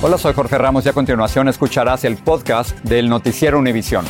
Hola, 0.00 0.16
soy 0.16 0.32
Jorge 0.32 0.56
Ramos 0.56 0.86
y 0.86 0.88
a 0.90 0.92
continuación 0.92 1.48
escucharás 1.48 2.04
el 2.04 2.18
podcast 2.18 2.70
del 2.84 3.08
Noticiero 3.08 3.58
Univisión. 3.58 4.04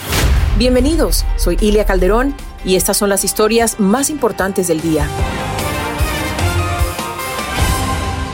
Bienvenidos, 0.58 1.24
soy 1.36 1.56
Ilia 1.62 1.86
Calderón 1.86 2.34
y 2.62 2.76
estas 2.76 2.98
son 2.98 3.08
las 3.08 3.24
historias 3.24 3.80
más 3.80 4.10
importantes 4.10 4.68
del 4.68 4.82
día. 4.82 5.08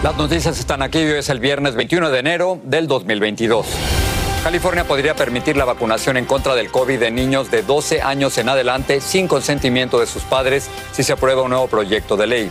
Las 0.02 0.16
noticias 0.16 0.58
están 0.58 0.82
aquí, 0.82 0.98
hoy 0.98 1.18
es 1.18 1.28
el 1.28 1.38
viernes 1.38 1.76
21 1.76 2.10
de 2.10 2.18
enero 2.18 2.58
del 2.64 2.88
2022. 2.88 3.66
California 4.42 4.82
podría 4.82 5.14
permitir 5.14 5.56
la 5.56 5.64
vacunación 5.64 6.16
en 6.16 6.24
contra 6.24 6.56
del 6.56 6.72
COVID 6.72 6.98
de 6.98 7.12
niños 7.12 7.52
de 7.52 7.62
12 7.62 8.02
años 8.02 8.36
en 8.36 8.48
adelante 8.48 9.00
sin 9.00 9.28
consentimiento 9.28 10.00
de 10.00 10.06
sus 10.06 10.24
padres 10.24 10.68
si 10.90 11.04
se 11.04 11.12
aprueba 11.12 11.42
un 11.42 11.50
nuevo 11.50 11.68
proyecto 11.68 12.16
de 12.16 12.26
ley. 12.26 12.50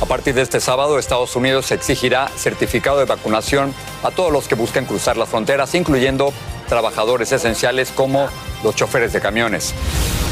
A 0.00 0.06
partir 0.06 0.34
de 0.34 0.42
este 0.42 0.60
sábado, 0.60 0.98
Estados 0.98 1.34
Unidos 1.36 1.70
exigirá 1.70 2.28
certificado 2.36 2.98
de 2.98 3.04
vacunación 3.04 3.72
a 4.02 4.10
todos 4.10 4.32
los 4.32 4.48
que 4.48 4.54
busquen 4.54 4.84
cruzar 4.84 5.16
las 5.16 5.28
fronteras, 5.28 5.74
incluyendo 5.74 6.32
trabajadores 6.68 7.30
esenciales 7.32 7.90
como 7.90 8.28
los 8.62 8.74
choferes 8.74 9.12
de 9.12 9.20
camiones. 9.20 9.72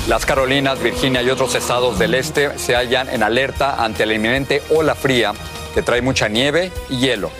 Las 0.08 0.26
Carolinas, 0.26 0.82
Virginia 0.82 1.22
y 1.22 1.30
otros 1.30 1.54
estados 1.54 1.98
del 1.98 2.14
este 2.14 2.58
se 2.58 2.74
hallan 2.74 3.08
en 3.08 3.22
alerta 3.22 3.82
ante 3.82 4.04
la 4.04 4.14
inminente 4.14 4.62
ola 4.70 4.96
fría 4.96 5.32
que 5.74 5.82
trae 5.82 6.02
mucha 6.02 6.28
nieve 6.28 6.72
y 6.90 6.98
hielo. 6.98 7.30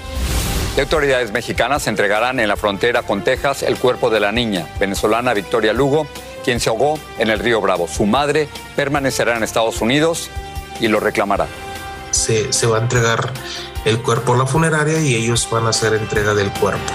Y 0.77 0.81
autoridades 0.81 1.33
mexicanas 1.33 1.87
entregarán 1.87 2.39
en 2.41 2.49
la 2.49 2.57
frontera 2.57 3.03
con 3.03 3.23
Texas 3.23 3.63
el 3.63 3.77
cuerpo 3.77 4.11
de 4.11 4.21
la 4.21 4.33
niña 4.33 4.69
venezolana 4.79 5.35
Victoria 5.35 5.73
Lugo, 5.73 6.07
quien 6.45 6.61
se 6.61 6.71
ahogó 6.71 6.99
en 7.19 7.31
el 7.31 7.41
río 7.41 7.61
Bravo. 7.61 7.89
Su 7.89 8.07
madre 8.07 8.49
permanecerá 8.77 9.37
en 9.37 9.43
Estados 9.43 9.81
Unidos 9.81 10.31
y 10.81 10.89
lo 10.89 11.01
reclamará 11.01 11.47
se, 12.13 12.67
va 12.67 12.79
a 12.79 12.81
entregar 12.81 13.33
el 13.85 14.01
cuerpo 14.03 14.35
a 14.35 14.37
la 14.39 14.47
funeraria 14.47 15.01
y 15.01 15.15
ellos 15.15 15.49
van 15.51 15.67
a 15.67 15.71
hacer 15.71 15.95
entrega 15.95 16.35
del 16.35 16.51
cuerpo. 16.53 16.93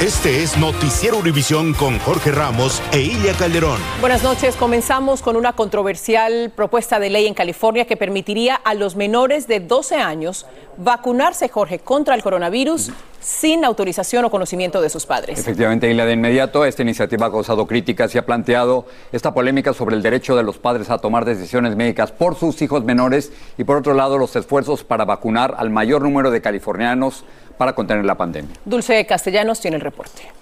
Este 0.00 0.42
es 0.42 0.56
Noticiero 0.56 1.18
Univisión 1.18 1.74
con 1.74 1.98
Jorge 1.98 2.32
Ramos 2.32 2.80
e 2.90 3.00
Ilia 3.02 3.34
Calderón. 3.34 3.78
Buenas 4.00 4.22
noches. 4.22 4.56
Comenzamos 4.56 5.20
con 5.20 5.36
una 5.36 5.52
controversial 5.52 6.50
propuesta 6.56 6.98
de 6.98 7.10
ley 7.10 7.26
en 7.26 7.34
California 7.34 7.84
que 7.84 7.98
permitiría 7.98 8.54
a 8.54 8.72
los 8.72 8.96
menores 8.96 9.46
de 9.46 9.60
12 9.60 9.96
años 9.96 10.46
vacunarse, 10.78 11.50
Jorge, 11.50 11.80
contra 11.80 12.14
el 12.14 12.22
coronavirus 12.22 12.90
sin 13.20 13.64
autorización 13.64 14.24
o 14.24 14.30
conocimiento 14.30 14.80
de 14.80 14.90
sus 14.90 15.06
padres. 15.06 15.38
Efectivamente, 15.38 15.90
Ilia, 15.90 16.06
de 16.06 16.14
inmediato 16.14 16.64
esta 16.64 16.82
iniciativa 16.82 17.26
ha 17.26 17.30
causado 17.30 17.66
críticas 17.66 18.14
y 18.14 18.18
ha 18.18 18.26
planteado 18.26 18.86
esta 19.12 19.32
polémica 19.32 19.72
sobre 19.72 19.96
el 19.96 20.02
derecho 20.02 20.36
de 20.36 20.42
los 20.42 20.58
padres 20.58 20.90
a 20.90 20.98
tomar 20.98 21.24
decisiones 21.24 21.76
médicas 21.76 22.12
por 22.12 22.34
sus 22.36 22.60
hijos 22.62 22.84
menores 22.84 23.32
y 23.58 23.64
por 23.64 23.76
otro 23.76 23.94
lado 23.94 24.18
los 24.18 24.34
esfuerzos 24.36 24.84
para 24.84 25.04
vacunar 25.04 25.54
al 25.58 25.70
mayor 25.70 26.02
número 26.02 26.30
de 26.30 26.40
californianos 26.40 27.24
para 27.58 27.74
contener 27.74 28.04
la 28.04 28.16
pandemia. 28.16 28.56
Dulce 28.64 29.04
Castellanos 29.06 29.60
tiene 29.60 29.76
el 29.76 29.82
reporte. 29.82 30.39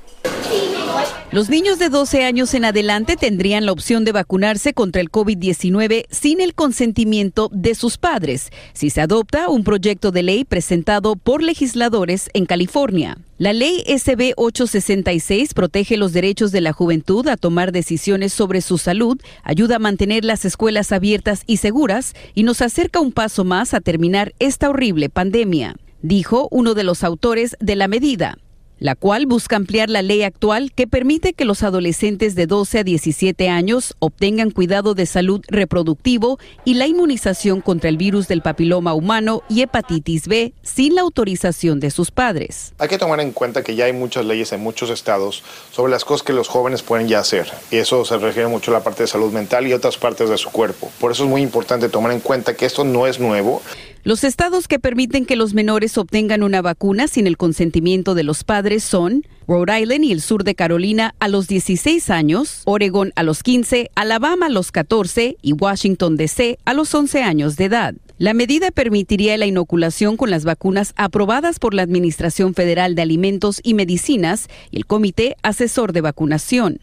Los 1.30 1.50
niños 1.50 1.78
de 1.78 1.90
12 1.90 2.24
años 2.24 2.54
en 2.54 2.64
adelante 2.64 3.16
tendrían 3.16 3.66
la 3.66 3.72
opción 3.72 4.04
de 4.06 4.12
vacunarse 4.12 4.72
contra 4.72 5.02
el 5.02 5.10
COVID-19 5.10 6.06
sin 6.10 6.40
el 6.40 6.54
consentimiento 6.54 7.50
de 7.52 7.74
sus 7.74 7.98
padres, 7.98 8.50
si 8.72 8.88
se 8.88 9.02
adopta 9.02 9.50
un 9.50 9.62
proyecto 9.62 10.10
de 10.10 10.22
ley 10.22 10.44
presentado 10.44 11.16
por 11.16 11.42
legisladores 11.42 12.30
en 12.32 12.46
California. 12.46 13.18
La 13.36 13.52
ley 13.52 13.84
SB 13.86 14.32
866 14.36 15.52
protege 15.52 15.98
los 15.98 16.12
derechos 16.14 16.50
de 16.50 16.62
la 16.62 16.72
juventud 16.72 17.28
a 17.28 17.36
tomar 17.36 17.72
decisiones 17.72 18.32
sobre 18.32 18.62
su 18.62 18.78
salud, 18.78 19.20
ayuda 19.44 19.76
a 19.76 19.80
mantener 19.80 20.24
las 20.24 20.44
escuelas 20.46 20.92
abiertas 20.92 21.42
y 21.46 21.58
seguras 21.58 22.14
y 22.34 22.42
nos 22.42 22.62
acerca 22.62 23.00
un 23.00 23.12
paso 23.12 23.44
más 23.44 23.74
a 23.74 23.80
terminar 23.80 24.32
esta 24.38 24.70
horrible 24.70 25.10
pandemia 25.10 25.76
dijo 26.00 26.46
uno 26.52 26.74
de 26.74 26.84
los 26.84 27.02
autores 27.02 27.56
de 27.58 27.74
la 27.74 27.88
medida 27.88 28.38
la 28.80 28.94
cual 28.94 29.26
busca 29.26 29.56
ampliar 29.56 29.90
la 29.90 30.02
ley 30.02 30.22
actual 30.22 30.72
que 30.72 30.86
permite 30.86 31.32
que 31.32 31.44
los 31.44 31.62
adolescentes 31.62 32.34
de 32.34 32.46
12 32.46 32.78
a 32.80 32.84
17 32.84 33.48
años 33.48 33.94
obtengan 33.98 34.50
cuidado 34.50 34.94
de 34.94 35.06
salud 35.06 35.40
reproductivo 35.48 36.38
y 36.64 36.74
la 36.74 36.86
inmunización 36.86 37.60
contra 37.60 37.88
el 37.88 37.96
virus 37.96 38.28
del 38.28 38.42
papiloma 38.42 38.94
humano 38.94 39.42
y 39.48 39.62
hepatitis 39.62 40.28
B 40.28 40.52
sin 40.62 40.94
la 40.94 41.02
autorización 41.02 41.80
de 41.80 41.90
sus 41.90 42.10
padres. 42.10 42.72
Hay 42.78 42.88
que 42.88 42.98
tomar 42.98 43.20
en 43.20 43.32
cuenta 43.32 43.62
que 43.62 43.74
ya 43.74 43.86
hay 43.86 43.92
muchas 43.92 44.24
leyes 44.24 44.52
en 44.52 44.60
muchos 44.60 44.90
estados 44.90 45.42
sobre 45.72 45.90
las 45.90 46.04
cosas 46.04 46.24
que 46.24 46.32
los 46.32 46.48
jóvenes 46.48 46.82
pueden 46.82 47.08
ya 47.08 47.20
hacer 47.20 47.50
y 47.70 47.76
eso 47.76 48.04
se 48.04 48.18
refiere 48.18 48.48
mucho 48.48 48.70
a 48.70 48.74
la 48.74 48.84
parte 48.84 49.02
de 49.02 49.06
salud 49.06 49.32
mental 49.32 49.66
y 49.66 49.72
otras 49.72 49.96
partes 49.96 50.28
de 50.28 50.38
su 50.38 50.50
cuerpo. 50.50 50.90
Por 51.00 51.12
eso 51.12 51.24
es 51.24 51.30
muy 51.30 51.42
importante 51.42 51.88
tomar 51.88 52.12
en 52.12 52.20
cuenta 52.20 52.54
que 52.54 52.66
esto 52.66 52.84
no 52.84 53.06
es 53.06 53.18
nuevo. 53.18 53.62
Los 54.04 54.24
estados 54.24 54.68
que 54.68 54.78
permiten 54.78 55.26
que 55.26 55.36
los 55.36 55.54
menores 55.54 55.98
obtengan 55.98 56.42
una 56.42 56.62
vacuna 56.62 57.08
sin 57.08 57.26
el 57.26 57.36
consentimiento 57.36 58.14
de 58.14 58.22
los 58.22 58.44
padres 58.44 58.84
son 58.84 59.24
Rhode 59.48 59.80
Island 59.80 60.04
y 60.04 60.12
el 60.12 60.20
sur 60.20 60.44
de 60.44 60.54
Carolina 60.54 61.14
a 61.18 61.28
los 61.28 61.48
16 61.48 62.10
años, 62.10 62.62
Oregon 62.64 63.12
a 63.16 63.22
los 63.22 63.42
15, 63.42 63.90
Alabama 63.94 64.46
a 64.46 64.50
los 64.50 64.70
14 64.72 65.36
y 65.42 65.52
Washington 65.52 66.16
DC 66.16 66.58
a 66.64 66.74
los 66.74 66.94
11 66.94 67.22
años 67.22 67.56
de 67.56 67.64
edad. 67.64 67.94
La 68.18 68.34
medida 68.34 68.70
permitiría 68.70 69.36
la 69.36 69.46
inoculación 69.46 70.16
con 70.16 70.30
las 70.30 70.44
vacunas 70.44 70.92
aprobadas 70.96 71.58
por 71.58 71.74
la 71.74 71.82
Administración 71.82 72.54
Federal 72.54 72.94
de 72.94 73.02
Alimentos 73.02 73.60
y 73.62 73.74
Medicinas 73.74 74.48
y 74.70 74.78
el 74.78 74.86
Comité 74.86 75.36
Asesor 75.42 75.92
de 75.92 76.00
Vacunación. 76.00 76.80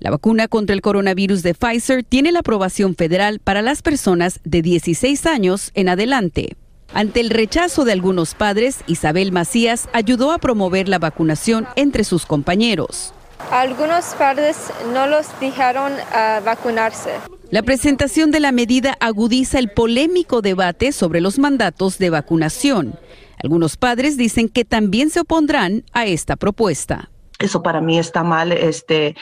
La 0.00 0.10
vacuna 0.10 0.48
contra 0.48 0.74
el 0.74 0.82
coronavirus 0.82 1.42
de 1.42 1.54
Pfizer 1.54 2.04
tiene 2.04 2.32
la 2.32 2.40
aprobación 2.40 2.94
federal 2.94 3.38
para 3.38 3.62
las 3.62 3.82
personas 3.82 4.40
de 4.44 4.60
16 4.62 5.26
años 5.26 5.70
en 5.74 5.88
adelante. 5.88 6.56
Ante 6.92 7.20
el 7.20 7.30
rechazo 7.30 7.84
de 7.84 7.92
algunos 7.92 8.34
padres, 8.34 8.80
Isabel 8.86 9.32
Macías 9.32 9.88
ayudó 9.92 10.30
a 10.32 10.38
promover 10.38 10.88
la 10.88 10.98
vacunación 10.98 11.66
entre 11.76 12.04
sus 12.04 12.26
compañeros. 12.26 13.14
Algunos 13.50 14.04
padres 14.16 14.56
no 14.92 15.06
los 15.06 15.26
dejaron 15.40 15.92
a 16.12 16.40
vacunarse. 16.44 17.10
La 17.50 17.62
presentación 17.62 18.30
de 18.30 18.40
la 18.40 18.52
medida 18.52 18.96
agudiza 19.00 19.58
el 19.58 19.70
polémico 19.70 20.40
debate 20.40 20.92
sobre 20.92 21.20
los 21.20 21.38
mandatos 21.38 21.98
de 21.98 22.10
vacunación. 22.10 22.98
Algunos 23.42 23.76
padres 23.76 24.16
dicen 24.16 24.48
que 24.48 24.64
también 24.64 25.10
se 25.10 25.20
opondrán 25.20 25.84
a 25.92 26.06
esta 26.06 26.36
propuesta. 26.36 27.10
Eso 27.38 27.62
para 27.62 27.80
mí 27.80 27.98
está 27.98 28.22
mal, 28.22 28.52
este, 28.52 29.16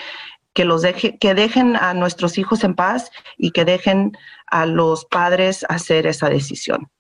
que 0.54 0.64
los 0.64 0.82
que 0.82 1.34
dejen 1.34 1.76
a 1.76 1.94
nuestros 1.94 2.38
hijos 2.38 2.64
en 2.64 2.74
paz 2.74 3.10
y 3.36 3.52
que 3.52 3.64
dejen 3.64 4.12
a 4.46 4.66
los 4.66 5.04
padres 5.06 5.64
hacer 5.68 6.06
esa 6.06 6.28
decisión. 6.28 6.90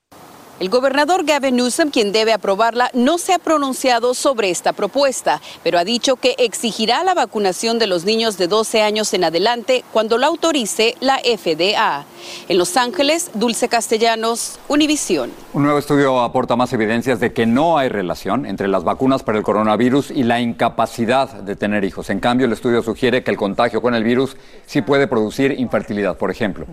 El 0.60 0.68
gobernador 0.68 1.24
Gavin 1.24 1.56
Newsom, 1.56 1.90
quien 1.90 2.12
debe 2.12 2.32
aprobarla, 2.32 2.90
no 2.92 3.18
se 3.18 3.32
ha 3.32 3.38
pronunciado 3.38 4.14
sobre 4.14 4.50
esta 4.50 4.72
propuesta, 4.72 5.40
pero 5.64 5.78
ha 5.78 5.84
dicho 5.84 6.16
que 6.16 6.36
exigirá 6.38 7.02
la 7.02 7.14
vacunación 7.14 7.78
de 7.78 7.86
los 7.86 8.04
niños 8.04 8.38
de 8.38 8.46
12 8.46 8.82
años 8.82 9.12
en 9.14 9.24
adelante 9.24 9.82
cuando 9.92 10.18
la 10.18 10.28
autorice 10.28 10.94
la 11.00 11.18
FDA. 11.18 12.04
En 12.48 12.58
Los 12.58 12.76
Ángeles, 12.76 13.30
Dulce 13.34 13.68
Castellanos, 13.68 14.60
Univisión. 14.68 15.32
Un 15.52 15.64
nuevo 15.64 15.78
estudio 15.78 16.20
aporta 16.20 16.54
más 16.54 16.72
evidencias 16.72 17.18
de 17.18 17.32
que 17.32 17.46
no 17.46 17.76
hay 17.76 17.88
relación 17.88 18.46
entre 18.46 18.68
las 18.68 18.84
vacunas 18.84 19.22
para 19.24 19.38
el 19.38 19.44
coronavirus 19.44 20.10
y 20.12 20.22
la 20.22 20.40
incapacidad 20.40 21.28
de 21.42 21.56
tener 21.56 21.82
hijos. 21.84 22.10
En 22.10 22.20
cambio, 22.20 22.46
el 22.46 22.52
estudio 22.52 22.82
sugiere 22.82 23.24
que 23.24 23.32
el 23.32 23.36
contagio 23.36 23.82
con 23.82 23.94
el 23.94 24.04
virus 24.04 24.36
sí 24.66 24.82
puede 24.82 25.08
producir 25.08 25.58
infertilidad. 25.58 26.16
Por 26.16 26.30
ejemplo, 26.30 26.66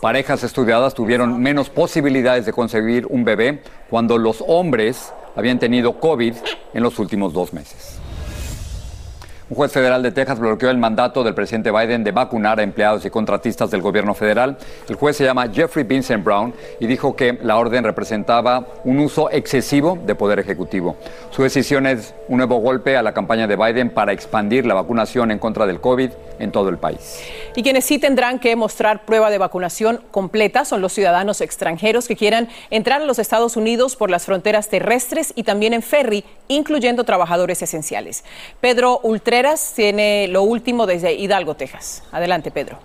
parejas 0.00 0.44
estudiadas 0.44 0.94
tuvieron 0.94 1.40
menos 1.40 1.68
posibilidades 1.68 2.46
de 2.46 2.52
concebir 2.52 3.06
un 3.10 3.21
bebé 3.24 3.62
cuando 3.88 4.18
los 4.18 4.42
hombres 4.46 5.12
habían 5.36 5.58
tenido 5.58 5.98
COVID 5.98 6.34
en 6.74 6.82
los 6.82 6.98
últimos 6.98 7.32
dos 7.32 7.52
meses. 7.52 8.01
Un 9.52 9.56
juez 9.56 9.70
federal 9.70 10.02
de 10.02 10.12
Texas 10.12 10.38
bloqueó 10.38 10.70
el 10.70 10.78
mandato 10.78 11.22
del 11.22 11.34
presidente 11.34 11.70
Biden 11.70 12.02
de 12.04 12.10
vacunar 12.10 12.58
a 12.58 12.62
empleados 12.62 13.04
y 13.04 13.10
contratistas 13.10 13.70
del 13.70 13.82
gobierno 13.82 14.14
federal. 14.14 14.56
El 14.88 14.94
juez 14.94 15.14
se 15.14 15.24
llama 15.24 15.46
Jeffrey 15.52 15.84
Vincent 15.84 16.24
Brown 16.24 16.54
y 16.80 16.86
dijo 16.86 17.14
que 17.14 17.38
la 17.42 17.58
orden 17.58 17.84
representaba 17.84 18.66
un 18.84 18.98
uso 18.98 19.30
excesivo 19.30 19.98
de 20.06 20.14
poder 20.14 20.38
ejecutivo. 20.38 20.96
Su 21.30 21.42
decisión 21.42 21.86
es 21.86 22.14
un 22.28 22.38
nuevo 22.38 22.60
golpe 22.60 22.96
a 22.96 23.02
la 23.02 23.12
campaña 23.12 23.46
de 23.46 23.56
Biden 23.56 23.90
para 23.90 24.12
expandir 24.14 24.64
la 24.64 24.72
vacunación 24.72 25.30
en 25.30 25.38
contra 25.38 25.66
del 25.66 25.82
COVID 25.82 26.12
en 26.38 26.50
todo 26.50 26.70
el 26.70 26.78
país. 26.78 27.20
Y 27.54 27.62
quienes 27.62 27.84
sí 27.84 27.98
tendrán 27.98 28.38
que 28.38 28.56
mostrar 28.56 29.04
prueba 29.04 29.28
de 29.28 29.36
vacunación 29.36 30.00
completa 30.10 30.64
son 30.64 30.80
los 30.80 30.94
ciudadanos 30.94 31.42
extranjeros 31.42 32.08
que 32.08 32.16
quieran 32.16 32.48
entrar 32.70 33.02
a 33.02 33.04
los 33.04 33.18
Estados 33.18 33.58
Unidos 33.58 33.96
por 33.96 34.08
las 34.08 34.24
fronteras 34.24 34.70
terrestres 34.70 35.34
y 35.36 35.42
también 35.42 35.74
en 35.74 35.82
ferry, 35.82 36.24
incluyendo 36.48 37.04
trabajadores 37.04 37.60
esenciales. 37.60 38.24
Pedro 38.62 38.98
Tiene 39.74 40.28
lo 40.28 40.44
último 40.44 40.86
desde 40.86 41.14
Hidalgo, 41.14 41.56
Texas. 41.56 42.04
Adelante, 42.12 42.52
Pedro. 42.52 42.78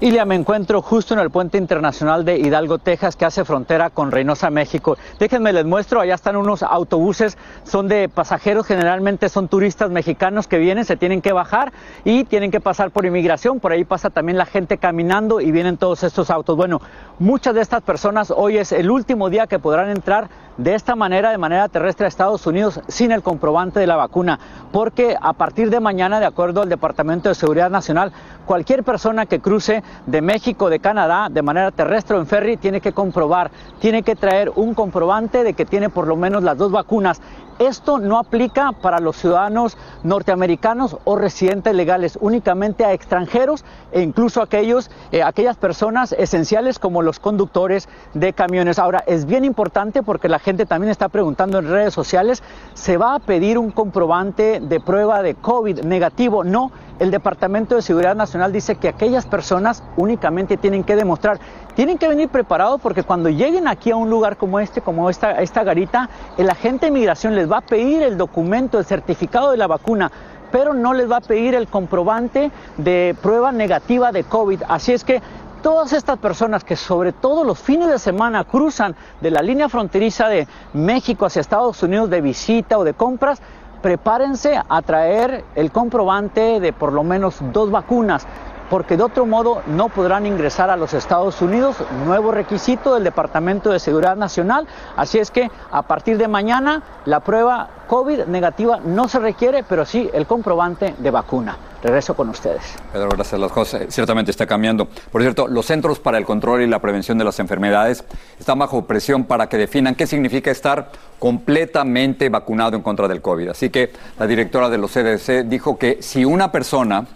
Ilia, 0.00 0.24
me 0.24 0.34
encuentro 0.34 0.82
justo 0.82 1.14
en 1.14 1.20
el 1.20 1.30
puente 1.30 1.56
internacional 1.56 2.24
de 2.24 2.36
Hidalgo, 2.36 2.78
Texas, 2.78 3.16
que 3.16 3.24
hace 3.24 3.44
frontera 3.44 3.90
con 3.90 4.12
Reynosa, 4.12 4.50
México. 4.50 4.98
Déjenme 5.18 5.52
les 5.52 5.64
muestro, 5.64 6.00
allá 6.00 6.14
están 6.14 6.36
unos 6.36 6.62
autobuses, 6.62 7.38
son 7.62 7.88
de 7.88 8.08
pasajeros, 8.08 8.66
generalmente 8.66 9.28
son 9.28 9.48
turistas 9.48 9.90
mexicanos 9.90 10.46
que 10.46 10.58
vienen, 10.58 10.84
se 10.84 10.96
tienen 10.96 11.22
que 11.22 11.32
bajar 11.32 11.72
y 12.04 12.24
tienen 12.24 12.50
que 12.50 12.60
pasar 12.60 12.90
por 12.90 13.06
inmigración. 13.06 13.60
Por 13.60 13.72
ahí 13.72 13.84
pasa 13.84 14.10
también 14.10 14.36
la 14.36 14.46
gente 14.46 14.78
caminando 14.78 15.40
y 15.40 15.50
vienen 15.50 15.76
todos 15.76 16.02
estos 16.02 16.30
autos. 16.30 16.56
Bueno, 16.56 16.80
muchas 17.18 17.54
de 17.54 17.62
estas 17.62 17.82
personas 17.82 18.30
hoy 18.30 18.58
es 18.58 18.72
el 18.72 18.90
último 18.90 19.30
día 19.30 19.46
que 19.46 19.58
podrán 19.58 19.90
entrar 19.90 20.28
de 20.56 20.74
esta 20.74 20.94
manera, 20.94 21.30
de 21.30 21.38
manera 21.38 21.68
terrestre 21.68 22.06
a 22.06 22.08
Estados 22.08 22.46
Unidos 22.46 22.80
sin 22.88 23.12
el 23.12 23.22
comprobante 23.22 23.80
de 23.80 23.86
la 23.86 23.96
vacuna, 23.96 24.38
porque 24.72 25.16
a 25.20 25.32
partir 25.32 25.70
de 25.70 25.80
mañana, 25.80 26.20
de 26.20 26.26
acuerdo 26.26 26.62
al 26.62 26.68
Departamento 26.68 27.28
de 27.28 27.34
Seguridad 27.34 27.70
Nacional, 27.70 28.12
cualquier 28.46 28.84
persona 28.84 29.26
que 29.26 29.40
cruce 29.40 29.82
de 30.06 30.22
México, 30.22 30.70
de 30.70 30.80
Canadá, 30.80 31.28
de 31.30 31.42
manera 31.42 31.70
terrestre 31.70 32.16
o 32.16 32.20
en 32.20 32.26
ferry, 32.26 32.56
tiene 32.56 32.80
que 32.80 32.92
comprobar, 32.92 33.50
tiene 33.80 34.02
que 34.02 34.16
traer 34.16 34.52
un 34.54 34.74
comprobante 34.74 35.44
de 35.44 35.54
que 35.54 35.64
tiene 35.64 35.88
por 35.88 36.06
lo 36.06 36.16
menos 36.16 36.42
las 36.42 36.58
dos 36.58 36.70
vacunas. 36.70 37.20
Esto 37.60 38.00
no 38.00 38.18
aplica 38.18 38.72
para 38.72 38.98
los 38.98 39.16
ciudadanos 39.16 39.78
norteamericanos 40.02 40.96
o 41.04 41.14
residentes 41.14 41.72
legales, 41.72 42.18
únicamente 42.20 42.84
a 42.84 42.92
extranjeros 42.92 43.64
e 43.92 44.02
incluso 44.02 44.42
aquellos, 44.42 44.90
eh, 45.12 45.22
aquellas 45.22 45.56
personas 45.56 46.12
esenciales 46.18 46.80
como 46.80 47.00
los 47.00 47.20
conductores 47.20 47.88
de 48.12 48.32
camiones. 48.32 48.80
Ahora, 48.80 49.04
es 49.06 49.24
bien 49.24 49.44
importante 49.44 50.02
porque 50.02 50.28
la 50.28 50.40
gente 50.44 50.66
también 50.66 50.90
está 50.90 51.08
preguntando 51.08 51.58
en 51.58 51.68
redes 51.68 51.94
sociales, 51.94 52.42
¿se 52.74 52.96
va 52.96 53.14
a 53.14 53.18
pedir 53.18 53.58
un 53.58 53.70
comprobante 53.70 54.60
de 54.60 54.78
prueba 54.78 55.22
de 55.22 55.34
COVID 55.34 55.80
negativo? 55.80 56.44
No, 56.44 56.70
el 57.00 57.10
Departamento 57.10 57.74
de 57.74 57.82
Seguridad 57.82 58.14
Nacional 58.14 58.52
dice 58.52 58.76
que 58.76 58.88
aquellas 58.88 59.26
personas 59.26 59.82
únicamente 59.96 60.56
tienen 60.56 60.84
que 60.84 60.94
demostrar 60.94 61.40
tienen 61.74 61.98
que 61.98 62.08
venir 62.08 62.28
preparados 62.28 62.80
porque 62.80 63.02
cuando 63.02 63.28
lleguen 63.28 63.68
aquí 63.68 63.90
a 63.90 63.96
un 63.96 64.08
lugar 64.08 64.36
como 64.36 64.60
este, 64.60 64.80
como 64.80 65.10
esta, 65.10 65.64
garita, 65.64 66.08
el 66.38 66.48
agente 66.48 66.86
de 66.86 66.92
migración 66.92 67.34
les 67.34 67.50
va 67.50 67.58
a 67.58 67.60
pedir 67.62 68.02
el 68.02 68.16
documento, 68.16 68.78
el 68.78 68.84
certificado 68.84 69.50
de 69.50 69.56
la 69.56 69.66
vacuna, 69.66 70.10
pero 70.52 70.72
no 70.72 70.94
les 70.94 71.10
va 71.10 71.16
a 71.16 71.20
pedir 71.20 71.54
el 71.54 71.66
comprobante 71.66 72.52
de 72.76 73.16
prueba 73.20 73.50
negativa 73.50 74.12
de 74.12 74.22
COVID. 74.22 74.62
Así 74.68 74.92
es 74.92 75.02
que 75.02 75.20
todas 75.64 75.94
estas 75.94 76.18
personas 76.18 76.62
que 76.62 76.76
sobre 76.76 77.14
todo 77.14 77.42
los 77.42 77.58
fines 77.58 77.88
de 77.88 77.98
semana 77.98 78.44
cruzan 78.44 78.94
de 79.22 79.30
la 79.30 79.40
línea 79.40 79.70
fronteriza 79.70 80.28
de 80.28 80.46
México 80.74 81.24
hacia 81.24 81.40
Estados 81.40 81.82
Unidos 81.82 82.10
de 82.10 82.20
visita 82.20 82.76
o 82.76 82.84
de 82.84 82.92
compras, 82.92 83.40
prepárense 83.80 84.60
a 84.68 84.82
traer 84.82 85.42
el 85.54 85.72
comprobante 85.72 86.60
de 86.60 86.74
por 86.74 86.92
lo 86.92 87.02
menos 87.02 87.36
dos 87.50 87.70
vacunas 87.70 88.26
porque 88.74 88.96
de 88.96 89.04
otro 89.04 89.24
modo 89.24 89.62
no 89.68 89.88
podrán 89.88 90.26
ingresar 90.26 90.68
a 90.68 90.74
los 90.74 90.94
Estados 90.94 91.40
Unidos, 91.40 91.76
nuevo 92.06 92.32
requisito 92.32 92.94
del 92.94 93.04
Departamento 93.04 93.70
de 93.70 93.78
Seguridad 93.78 94.16
Nacional, 94.16 94.66
así 94.96 95.20
es 95.20 95.30
que 95.30 95.48
a 95.70 95.82
partir 95.82 96.18
de 96.18 96.26
mañana 96.26 96.82
la 97.04 97.20
prueba 97.20 97.68
COVID 97.86 98.24
negativa 98.24 98.80
no 98.84 99.06
se 99.06 99.20
requiere, 99.20 99.62
pero 99.62 99.84
sí 99.84 100.10
el 100.12 100.26
comprobante 100.26 100.96
de 100.98 101.10
vacuna. 101.12 101.56
Regreso 101.84 102.16
con 102.16 102.30
ustedes. 102.30 102.62
Pedro, 102.92 103.10
gracias. 103.10 103.40
Las 103.40 103.52
cosas 103.52 103.82
ciertamente 103.90 104.32
está 104.32 104.44
cambiando. 104.44 104.88
Por 105.12 105.22
cierto, 105.22 105.46
los 105.46 105.66
Centros 105.66 106.00
para 106.00 106.18
el 106.18 106.24
Control 106.24 106.62
y 106.62 106.66
la 106.66 106.80
Prevención 106.80 107.16
de 107.16 107.24
las 107.24 107.38
Enfermedades 107.38 108.02
están 108.40 108.58
bajo 108.58 108.86
presión 108.86 109.22
para 109.22 109.48
que 109.48 109.56
definan 109.56 109.94
qué 109.94 110.08
significa 110.08 110.50
estar 110.50 110.90
completamente 111.20 112.28
vacunado 112.28 112.74
en 112.74 112.82
contra 112.82 113.06
del 113.06 113.22
COVID. 113.22 113.50
Así 113.50 113.70
que 113.70 113.92
la 114.18 114.26
directora 114.26 114.68
de 114.68 114.78
los 114.78 114.90
CDC 114.90 115.44
dijo 115.44 115.78
que 115.78 115.98
si 116.00 116.24
una 116.24 116.50
persona 116.50 117.06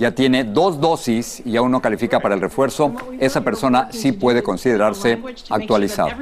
ya 0.00 0.12
tiene 0.12 0.44
dos 0.44 0.80
dosis 0.80 1.42
y 1.44 1.58
aún 1.58 1.70
no 1.70 1.82
califica 1.82 2.20
para 2.20 2.34
el 2.34 2.40
refuerzo, 2.40 2.94
esa 3.20 3.42
persona 3.42 3.88
sí 3.92 4.12
puede 4.12 4.42
considerarse 4.42 5.18
actualizada. 5.50 6.16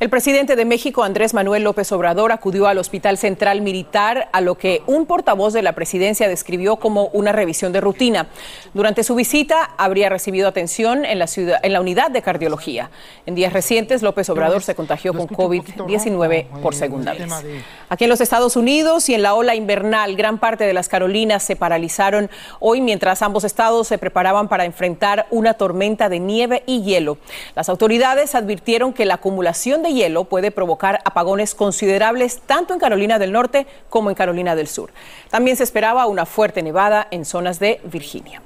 El 0.00 0.10
presidente 0.10 0.56
de 0.56 0.64
México, 0.64 1.04
Andrés 1.04 1.32
Manuel 1.32 1.62
López 1.62 1.92
Obrador, 1.92 2.32
acudió 2.32 2.66
al 2.66 2.78
Hospital 2.78 3.18
Central 3.18 3.60
Militar, 3.60 4.28
a 4.32 4.40
lo 4.40 4.56
que 4.56 4.82
un 4.88 5.06
portavoz 5.06 5.52
de 5.52 5.62
la 5.62 5.74
presidencia 5.74 6.26
describió 6.26 6.76
como 6.76 7.06
una 7.12 7.30
revisión 7.30 7.72
de 7.72 7.80
rutina. 7.80 8.26
Durante 8.74 9.04
su 9.04 9.14
visita, 9.14 9.70
habría 9.78 10.08
recibido 10.08 10.48
atención 10.48 11.04
en 11.04 11.20
la, 11.20 11.28
ciudad, 11.28 11.60
en 11.62 11.72
la 11.72 11.80
unidad 11.80 12.10
de 12.10 12.20
cardiología. 12.20 12.90
En 13.26 13.36
días 13.36 13.52
recientes, 13.52 14.02
López 14.02 14.28
Obrador 14.30 14.62
se 14.64 14.74
contagió 14.74 15.14
con 15.14 15.28
COVID-19 15.28 16.48
por 16.60 16.74
segunda 16.74 17.12
vez. 17.12 17.32
Aquí 17.88 18.04
en 18.04 18.10
los 18.10 18.20
Estados 18.20 18.56
Unidos 18.56 19.08
y 19.08 19.14
en 19.14 19.22
la 19.22 19.34
ola 19.34 19.54
invernal, 19.54 20.16
gran 20.16 20.38
parte 20.38 20.64
de 20.64 20.72
las 20.72 20.88
Carolinas 20.88 21.44
se 21.44 21.54
paralizaron 21.54 22.28
hoy 22.58 22.80
mientras 22.80 23.22
ambos 23.22 23.44
estados 23.44 23.86
se 23.86 23.98
preparaban 23.98 24.48
para 24.48 24.64
enfrentar 24.64 25.26
una 25.30 25.54
tormenta 25.54 26.08
de 26.08 26.18
nieve 26.18 26.64
y 26.66 26.82
hielo. 26.82 27.18
Las 27.54 27.68
autoridades 27.68 28.34
advirtieron 28.34 28.92
que 28.92 29.04
la 29.04 29.14
acumulación 29.14 29.51
de 29.52 29.92
hielo 29.92 30.24
puede 30.24 30.50
provocar 30.50 31.00
apagones 31.04 31.54
considerables 31.54 32.40
tanto 32.46 32.74
en 32.74 32.80
Carolina 32.80 33.18
del 33.18 33.32
Norte 33.32 33.66
como 33.88 34.10
en 34.10 34.16
Carolina 34.16 34.54
del 34.56 34.66
Sur. 34.66 34.90
También 35.30 35.56
se 35.56 35.64
esperaba 35.64 36.06
una 36.06 36.26
fuerte 36.26 36.62
nevada 36.62 37.06
en 37.10 37.24
zonas 37.24 37.58
de 37.58 37.80
Virginia. 37.84 38.42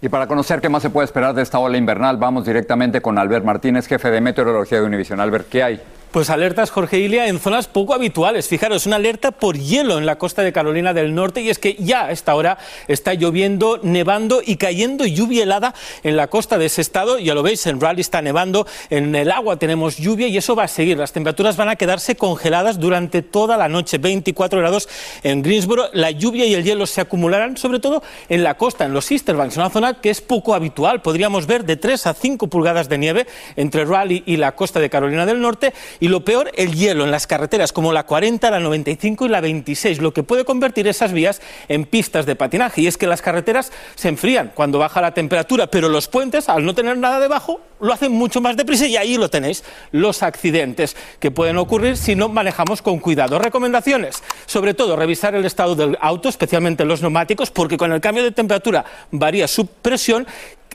Y 0.00 0.08
para 0.08 0.26
conocer 0.26 0.60
qué 0.60 0.68
más 0.68 0.82
se 0.82 0.90
puede 0.90 1.04
esperar 1.04 1.34
de 1.34 1.42
esta 1.42 1.58
ola 1.60 1.76
invernal, 1.76 2.16
vamos 2.16 2.44
directamente 2.44 3.00
con 3.00 3.18
Albert 3.18 3.44
Martínez, 3.44 3.86
jefe 3.86 4.10
de 4.10 4.20
meteorología 4.20 4.80
de 4.80 4.86
Univision. 4.86 5.20
Albert, 5.20 5.48
¿qué 5.48 5.62
hay? 5.62 5.80
Pues 6.12 6.28
alertas, 6.28 6.70
Jorge 6.70 6.98
Ilia, 6.98 7.28
en 7.28 7.40
zonas 7.40 7.68
poco 7.68 7.94
habituales. 7.94 8.46
Fijaros, 8.46 8.84
una 8.84 8.96
alerta 8.96 9.30
por 9.30 9.56
hielo 9.56 9.96
en 9.96 10.04
la 10.04 10.18
costa 10.18 10.42
de 10.42 10.52
Carolina 10.52 10.92
del 10.92 11.14
Norte 11.14 11.40
y 11.40 11.48
es 11.48 11.58
que 11.58 11.74
ya 11.78 12.04
a 12.04 12.10
esta 12.10 12.34
hora 12.34 12.58
está 12.86 13.14
lloviendo, 13.14 13.80
nevando 13.82 14.42
y 14.44 14.56
cayendo 14.56 15.06
lluvia 15.06 15.44
helada 15.44 15.74
en 16.02 16.18
la 16.18 16.26
costa 16.26 16.58
de 16.58 16.66
ese 16.66 16.82
estado. 16.82 17.18
Ya 17.18 17.32
lo 17.32 17.42
veis, 17.42 17.66
en 17.66 17.80
Raleigh 17.80 18.02
está 18.02 18.20
nevando, 18.20 18.66
en 18.90 19.14
el 19.14 19.30
agua 19.30 19.56
tenemos 19.56 19.96
lluvia 19.96 20.28
y 20.28 20.36
eso 20.36 20.54
va 20.54 20.64
a 20.64 20.68
seguir. 20.68 20.98
Las 20.98 21.12
temperaturas 21.12 21.56
van 21.56 21.70
a 21.70 21.76
quedarse 21.76 22.14
congeladas 22.14 22.78
durante 22.78 23.22
toda 23.22 23.56
la 23.56 23.70
noche, 23.70 23.96
24 23.96 24.60
grados 24.60 24.90
en 25.22 25.40
Greensboro. 25.40 25.88
La 25.94 26.10
lluvia 26.10 26.44
y 26.44 26.52
el 26.52 26.62
hielo 26.62 26.84
se 26.84 27.00
acumularán 27.00 27.56
sobre 27.56 27.80
todo 27.80 28.02
en 28.28 28.44
la 28.44 28.58
costa, 28.58 28.84
en 28.84 28.92
los 28.92 29.10
Easter 29.10 29.34
Banks, 29.34 29.56
una 29.56 29.70
zona 29.70 29.94
que 29.94 30.10
es 30.10 30.20
poco 30.20 30.54
habitual. 30.54 31.00
Podríamos 31.00 31.46
ver 31.46 31.64
de 31.64 31.76
3 31.76 32.06
a 32.06 32.12
5 32.12 32.48
pulgadas 32.48 32.90
de 32.90 32.98
nieve 32.98 33.26
entre 33.56 33.86
Raleigh 33.86 34.24
y 34.26 34.36
la 34.36 34.54
costa 34.54 34.78
de 34.78 34.90
Carolina 34.90 35.24
del 35.24 35.40
Norte 35.40 35.72
y 36.02 36.08
lo 36.08 36.24
peor, 36.24 36.50
el 36.56 36.74
hielo 36.74 37.04
en 37.04 37.12
las 37.12 37.28
carreteras 37.28 37.72
como 37.72 37.92
la 37.92 38.06
40, 38.06 38.50
la 38.50 38.58
95 38.58 39.26
y 39.26 39.28
la 39.28 39.40
26, 39.40 40.00
lo 40.00 40.12
que 40.12 40.24
puede 40.24 40.44
convertir 40.44 40.88
esas 40.88 41.12
vías 41.12 41.40
en 41.68 41.84
pistas 41.84 42.26
de 42.26 42.34
patinaje. 42.34 42.80
Y 42.80 42.88
es 42.88 42.98
que 42.98 43.06
las 43.06 43.22
carreteras 43.22 43.70
se 43.94 44.08
enfrían 44.08 44.50
cuando 44.52 44.80
baja 44.80 45.00
la 45.00 45.14
temperatura, 45.14 45.68
pero 45.68 45.88
los 45.88 46.08
puentes, 46.08 46.48
al 46.48 46.66
no 46.66 46.74
tener 46.74 46.98
nada 46.98 47.20
debajo, 47.20 47.60
lo 47.78 47.92
hacen 47.92 48.10
mucho 48.10 48.40
más 48.40 48.56
deprisa 48.56 48.88
y 48.88 48.96
ahí 48.96 49.16
lo 49.16 49.30
tenéis, 49.30 49.62
los 49.92 50.24
accidentes 50.24 50.96
que 51.20 51.30
pueden 51.30 51.56
ocurrir 51.56 51.96
si 51.96 52.16
no 52.16 52.28
manejamos 52.28 52.82
con 52.82 52.98
cuidado. 52.98 53.38
Recomendaciones, 53.38 54.24
sobre 54.46 54.74
todo 54.74 54.96
revisar 54.96 55.36
el 55.36 55.44
estado 55.44 55.76
del 55.76 55.96
auto, 56.00 56.28
especialmente 56.28 56.84
los 56.84 57.00
neumáticos, 57.00 57.52
porque 57.52 57.76
con 57.76 57.92
el 57.92 58.00
cambio 58.00 58.24
de 58.24 58.32
temperatura 58.32 58.84
varía 59.12 59.46
su 59.46 59.66
presión 59.66 60.26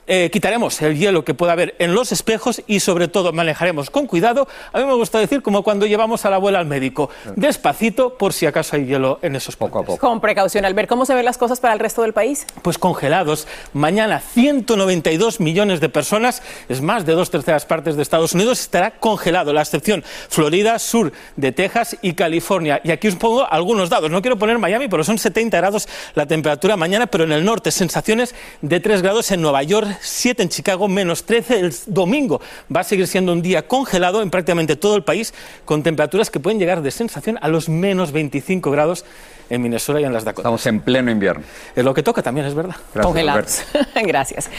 eh, 0.08 0.30
quitaremos 0.32 0.80
el 0.82 0.96
hielo 0.96 1.24
que 1.24 1.34
pueda 1.34 1.52
haber 1.52 1.76
en 1.78 1.94
los 1.94 2.12
espejos 2.12 2.62
y 2.66 2.80
sobre 2.80 3.08
todo 3.08 3.32
manejaremos 3.32 3.90
con 3.90 4.06
cuidado. 4.06 4.48
A 4.72 4.78
mí 4.78 4.84
me 4.84 4.94
gusta 4.94 5.18
decir 5.18 5.42
como 5.42 5.62
cuando 5.62 5.86
llevamos 5.86 6.24
a 6.24 6.30
la 6.30 6.36
abuela 6.36 6.58
al 6.58 6.66
médico, 6.66 7.10
despacito 7.36 8.16
por 8.16 8.32
si 8.32 8.46
acaso 8.46 8.76
hay 8.76 8.86
hielo 8.86 9.18
en 9.22 9.36
esos 9.36 9.56
poco 9.56 9.80
a 9.80 9.84
poco. 9.84 9.98
Con 9.98 10.20
precaución, 10.20 10.64
al 10.64 10.74
ver 10.74 10.86
cómo 10.86 11.04
se 11.04 11.14
ven 11.14 11.24
las 11.24 11.38
cosas 11.38 11.60
para 11.60 11.74
el 11.74 11.80
resto 11.80 12.02
del 12.02 12.12
país. 12.12 12.46
Pues 12.62 12.78
congelados. 12.78 13.46
Mañana 13.72 14.20
192 14.20 15.40
millones 15.40 15.80
de 15.80 15.88
personas, 15.88 16.42
es 16.68 16.80
más 16.80 17.04
de 17.04 17.12
dos 17.12 17.30
terceras 17.30 17.66
partes 17.66 17.96
de 17.96 18.02
Estados 18.02 18.32
Unidos, 18.32 18.60
estará 18.60 18.92
congelado, 18.92 19.52
la 19.52 19.62
excepción 19.62 20.02
Florida, 20.28 20.78
sur 20.78 21.12
de 21.36 21.52
Texas 21.52 21.96
y 22.02 22.14
California. 22.14 22.80
Y 22.82 22.90
aquí 22.90 23.08
os 23.08 23.16
pongo 23.16 23.46
algunos 23.50 23.90
dados. 23.90 24.10
No 24.10 24.22
quiero 24.22 24.38
poner 24.38 24.58
Miami, 24.58 24.88
pero 24.88 25.04
son 25.04 25.18
70 25.18 25.56
grados 25.56 25.88
la 26.14 26.26
temperatura 26.26 26.76
mañana, 26.76 27.06
pero 27.06 27.24
en 27.24 27.32
el 27.32 27.44
norte 27.44 27.70
sensaciones 27.70 28.34
de 28.62 28.80
3 28.80 29.02
grados 29.02 29.30
en 29.30 29.42
Nueva 29.42 29.62
York, 29.62 29.97
7 30.00 30.42
en 30.42 30.48
Chicago, 30.48 30.88
menos 30.88 31.24
13 31.24 31.60
el 31.60 31.74
domingo. 31.86 32.40
Va 32.74 32.80
a 32.80 32.84
seguir 32.84 33.06
siendo 33.06 33.32
un 33.32 33.42
día 33.42 33.66
congelado 33.66 34.22
en 34.22 34.30
prácticamente 34.30 34.76
todo 34.76 34.96
el 34.96 35.04
país, 35.04 35.34
con 35.64 35.82
temperaturas 35.82 36.30
que 36.30 36.40
pueden 36.40 36.58
llegar 36.58 36.82
de 36.82 36.90
sensación 36.90 37.38
a 37.40 37.48
los 37.48 37.68
menos 37.68 38.12
25 38.12 38.70
grados 38.70 39.04
en 39.50 39.62
Minnesota 39.62 40.00
y 40.00 40.04
en 40.04 40.12
las 40.12 40.24
Dakotas. 40.24 40.42
Estamos 40.42 40.66
en 40.66 40.80
pleno 40.80 41.10
invierno. 41.10 41.44
Es 41.74 41.84
lo 41.84 41.94
que 41.94 42.02
toca 42.02 42.22
también, 42.22 42.46
es 42.46 42.54
verdad. 42.54 42.76
Congelados. 43.00 43.64
Gracias. 43.94 44.50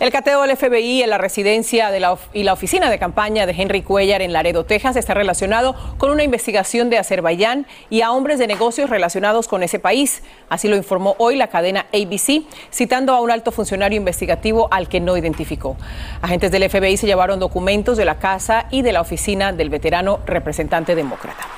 El 0.00 0.12
cateo 0.12 0.42
del 0.42 0.56
FBI 0.56 1.02
en 1.02 1.10
la 1.10 1.18
residencia 1.18 1.90
de 1.90 1.98
la 1.98 2.16
y 2.32 2.44
la 2.44 2.52
oficina 2.52 2.88
de 2.88 3.00
campaña 3.00 3.46
de 3.46 3.52
Henry 3.52 3.82
Cuellar 3.82 4.22
en 4.22 4.32
Laredo, 4.32 4.64
Texas, 4.64 4.94
está 4.94 5.12
relacionado 5.12 5.74
con 5.98 6.10
una 6.10 6.22
investigación 6.22 6.88
de 6.88 6.98
Azerbaiyán 6.98 7.66
y 7.90 8.02
a 8.02 8.12
hombres 8.12 8.38
de 8.38 8.46
negocios 8.46 8.90
relacionados 8.90 9.48
con 9.48 9.64
ese 9.64 9.80
país. 9.80 10.22
Así 10.48 10.68
lo 10.68 10.76
informó 10.76 11.16
hoy 11.18 11.34
la 11.34 11.48
cadena 11.48 11.86
ABC, 11.92 12.44
citando 12.72 13.12
a 13.12 13.20
un 13.20 13.32
alto 13.32 13.50
funcionario 13.50 13.96
investigativo 13.96 14.68
al 14.70 14.88
que 14.88 15.00
no 15.00 15.16
identificó. 15.16 15.76
Agentes 16.22 16.52
del 16.52 16.70
FBI 16.70 16.96
se 16.96 17.06
llevaron 17.06 17.40
documentos 17.40 17.96
de 17.96 18.04
la 18.04 18.20
casa 18.20 18.66
y 18.70 18.82
de 18.82 18.92
la 18.92 19.00
oficina 19.00 19.52
del 19.52 19.68
veterano 19.68 20.20
representante 20.26 20.94
demócrata. 20.94 21.57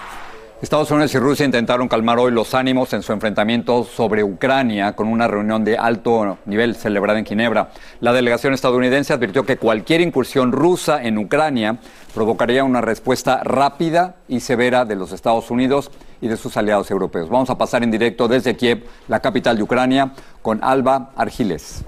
Estados 0.63 0.91
Unidos 0.91 1.15
y 1.15 1.19
Rusia 1.19 1.47
intentaron 1.47 1.89
calmar 1.89 2.19
hoy 2.19 2.33
los 2.33 2.55
ánimos 2.55 2.93
en 2.93 3.03
su 3.03 3.15
enfrentamiento 3.15 3.83
sobre 3.83 4.23
Ucrania 4.23 4.93
con 4.93 5.09
una 5.09 5.27
reunión 5.27 5.65
de 5.65 5.79
alto 5.79 6.37
nivel 6.45 6.77
celebrada 6.77 7.19
en 7.19 7.25
Ginebra. 7.25 7.71
La 8.01 8.13
delegación 8.13 8.53
estadounidense 8.53 9.15
advirtió 9.15 9.47
que 9.47 9.57
cualquier 9.57 10.03
incursión 10.03 10.53
rusa 10.53 11.03
en 11.03 11.17
Ucrania 11.17 11.79
provocaría 12.13 12.63
una 12.63 12.83
respuesta 12.83 13.43
rápida 13.43 14.17
y 14.29 14.41
severa 14.41 14.85
de 14.85 14.97
los 14.97 15.13
Estados 15.13 15.51
Unidos 15.51 15.91
y 16.21 16.29
de 16.29 16.37
sus 16.37 16.59
aliados 16.59 16.91
europeos. 16.91 17.31
Vamos 17.31 17.49
a 17.49 17.57
pasar 17.57 17.83
en 17.83 17.91
directo 17.91 18.29
desde 18.29 18.55
Kiev, 18.55 18.85
la 19.09 19.21
capital 19.21 19.57
de 19.57 19.63
Ucrania, 19.63 20.13
con 20.43 20.63
Alba 20.63 21.13
Argiles. 21.17 21.85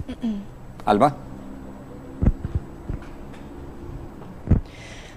Alba. 0.83 1.15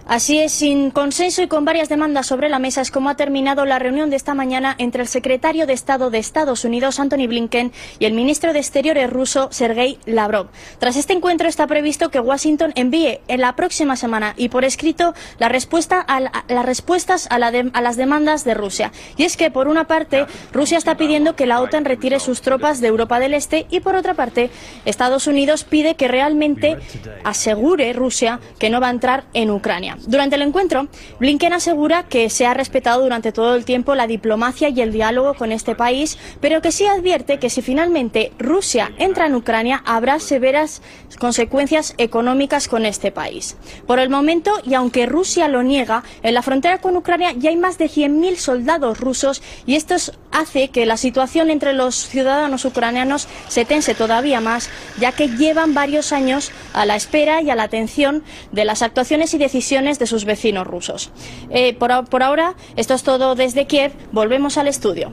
Así 0.09 0.39
es, 0.39 0.53
sin 0.53 0.93
consenso 0.93 1.43
y 1.43 1.49
con 1.49 1.65
varias 1.65 1.89
demandas 1.89 2.27
sobre 2.29 2.49
la 2.49 2.61
mesa 2.61 2.81
es 2.81 2.93
como 2.93 3.11
ha 3.11 3.17
terminado 3.17 3.65
la 3.65 3.81
reunión 3.81 4.09
de 4.09 4.15
esta 4.15 4.35
mañana 4.35 4.77
entre 4.79 5.03
el 5.03 5.09
secretario 5.09 5.67
de 5.67 5.73
Estado 5.73 6.11
de 6.11 6.19
Estados 6.19 6.65
Unidos, 6.65 7.01
Anthony 7.01 7.27
Blinken, 7.27 7.73
y 7.99 8.05
el 8.05 8.13
ministro 8.13 8.53
de 8.53 8.61
Exteriores 8.61 9.11
ruso, 9.11 9.49
Sergei 9.51 9.99
Lavrov. 10.07 10.47
Tras 10.79 10.95
este 10.95 11.13
encuentro 11.13 11.49
está 11.49 11.67
previsto 11.67 12.09
que 12.11 12.21
Washington 12.21 12.71
envíe 12.77 13.19
en 13.27 13.41
la 13.41 13.57
próxima 13.57 13.97
semana 13.97 14.35
y 14.37 14.49
por 14.49 14.65
escrito 14.65 15.13
la 15.41 15.49
respuesta 15.49 16.01
a 16.01 16.21
las 16.21 16.65
respuestas 16.65 17.27
a, 17.29 17.35
a 17.35 17.81
las 17.81 17.97
demandas 17.97 18.45
de 18.45 18.55
Rusia. 18.55 18.93
Y 19.17 19.25
es 19.25 19.37
que, 19.37 19.51
por 19.51 19.67
una 19.67 19.89
parte, 19.89 20.27
Rusia 20.53 20.79
está 20.79 20.97
pidiendo 20.97 21.35
que 21.35 21.47
la 21.47 21.61
OTAN 21.61 21.85
retire 21.85 22.21
sus 22.21 22.43
tropas 22.43 22.81
de 22.81 22.87
Europa 22.87 23.19
del 23.19 23.35
Este 23.35 23.67
y, 23.71 23.81
por 23.81 23.97
otra 23.97 24.15
parte, 24.15 24.51
Estados 24.85 25.27
Unidos 25.27 25.65
pide 25.65 25.97
que 25.97 26.07
realmente 26.07 26.77
asegure 27.25 27.93
Rusia 27.93 28.39
que 28.61 28.71
no 28.71 28.81
va 28.81 28.87
a 28.87 28.91
entrar 28.91 29.25
en 29.35 29.51
Ucrania. 29.51 29.96
Durante 30.07 30.37
el 30.37 30.43
encuentro, 30.43 30.89
Blinken 31.19 31.53
asegura 31.53 32.05
que 32.05 32.31
se 32.31 32.47
ha 32.47 32.55
respetado 32.55 33.03
durante 33.03 33.33
todo 33.33 33.55
el 33.55 33.65
tiempo 33.65 33.95
la 33.95 34.07
diplomacia 34.07 34.69
y 34.69 34.81
el 34.81 34.93
diálogo 34.93 35.35
con 35.35 35.53
este 35.53 35.75
país, 35.75 36.19
pero 36.41 36.61
que 36.63 36.73
sí 36.73 36.87
advierte 36.87 37.39
que 37.39 37.51
si 37.51 37.63
finalmente 37.63 38.33
Rusia 38.39 38.93
entra 38.99 39.27
en 39.27 39.35
Ucrania 39.35 39.83
habrá 39.87 40.21
severas 40.21 40.83
consecuencias 41.19 41.95
económicas 41.99 42.69
con 42.69 42.87
este 42.87 43.13
país. 43.13 43.57
Por 43.87 43.99
el 43.99 44.11
momento, 44.11 44.53
y 44.65 44.75
aunque 44.75 45.07
Rusia 45.07 45.49
lo 45.49 45.63
niega, 45.63 46.03
en 46.23 46.35
la 46.35 46.43
frontera 46.43 46.81
con 46.81 46.97
Ucrania 46.97 47.33
ya 47.33 47.51
hay 47.51 47.57
más 47.57 47.79
de 47.79 47.87
100.000 47.87 48.37
soldados 48.37 49.01
rusos 49.01 49.43
y 49.67 49.75
esto 49.75 49.95
hace 50.31 50.69
que 50.69 50.87
la 50.87 50.97
situación 50.97 51.51
entre 51.51 51.73
los 51.73 51.95
ciudadanos 51.95 52.65
ucranianos 52.65 53.29
se 53.49 53.65
tense 53.65 53.95
todavía 53.95 54.41
más, 54.41 54.69
ya 55.01 55.13
que 55.13 55.29
llevan 55.29 55.75
varios 55.75 56.13
años 56.13 56.51
a 56.75 56.85
la 56.85 56.97
espera 56.97 57.41
y 57.41 57.51
a 57.51 57.55
la 57.55 57.65
atención 57.65 58.23
de 58.53 58.65
las 58.65 58.83
actuaciones 58.83 59.33
y 59.35 59.39
decisiones 59.39 59.86
de 59.87 60.07
sus 60.07 60.25
vecinos 60.25 60.67
rusos. 60.67 61.13
Eh, 61.51 61.75
por, 61.75 62.09
por 62.09 62.23
ahora, 62.23 62.55
esto 62.75 62.95
es 62.95 63.03
todo 63.03 63.35
desde 63.37 63.67
Kiev. 63.67 63.93
Volvemos 64.13 64.59
al 64.59 64.69
estudio. 64.69 65.13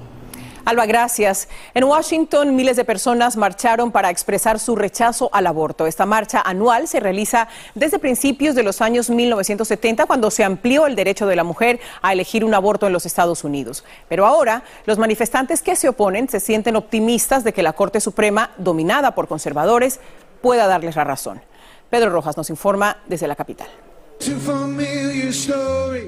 Alba, 0.65 0.86
gracias. 0.86 1.50
En 1.74 1.84
Washington, 1.84 2.56
miles 2.56 2.77
de 2.77 2.86
personas 2.86 3.36
marcharon 3.36 3.92
para 3.92 4.10
expresar 4.10 4.60
su 4.60 4.77
rechazo 4.77 5.30
al 5.34 5.46
aborto. 5.46 5.88
Esta 5.88 6.06
marcha 6.06 6.42
anual 6.46 6.88
se 6.88 7.01
realiza 7.01 7.50
desde 7.75 8.00
principios 8.00 8.56
de 8.56 8.63
los 8.63 8.82
años 8.82 9.10
1970, 9.10 10.06
cuando 10.06 10.32
se 10.32 10.46
amplió 10.46 10.88
el 10.88 10.96
derecho 10.96 11.27
de 11.27 11.36
la 11.36 11.44
mujer 11.44 11.82
a 12.01 12.13
elegir 12.13 12.46
un 12.46 12.53
aborto 12.53 12.88
en 12.88 12.94
los 12.94 13.06
Estados 13.06 13.44
Unidos. 13.44 13.84
Pero 14.08 14.25
ahora, 14.25 14.63
los 14.86 14.98
manifestantes 14.98 15.62
que 15.62 15.75
se 15.75 15.89
oponen 15.89 16.30
se 16.30 16.39
sienten 16.39 16.77
optimistas 16.77 17.44
de 17.44 17.51
que 17.51 17.62
la 17.62 17.74
Corte 17.74 18.00
Suprema, 18.00 18.51
dominada 18.58 19.15
por 19.15 19.27
conservadores, 19.27 20.00
pueda 20.42 20.68
darles 20.68 20.96
la 20.96 21.03
razón. 21.03 21.42
Pedro 21.89 22.10
Rojas 22.10 22.38
nos 22.38 22.50
informa 22.50 22.98
desde 23.08 23.27
la 23.27 23.36
capital. 23.36 23.68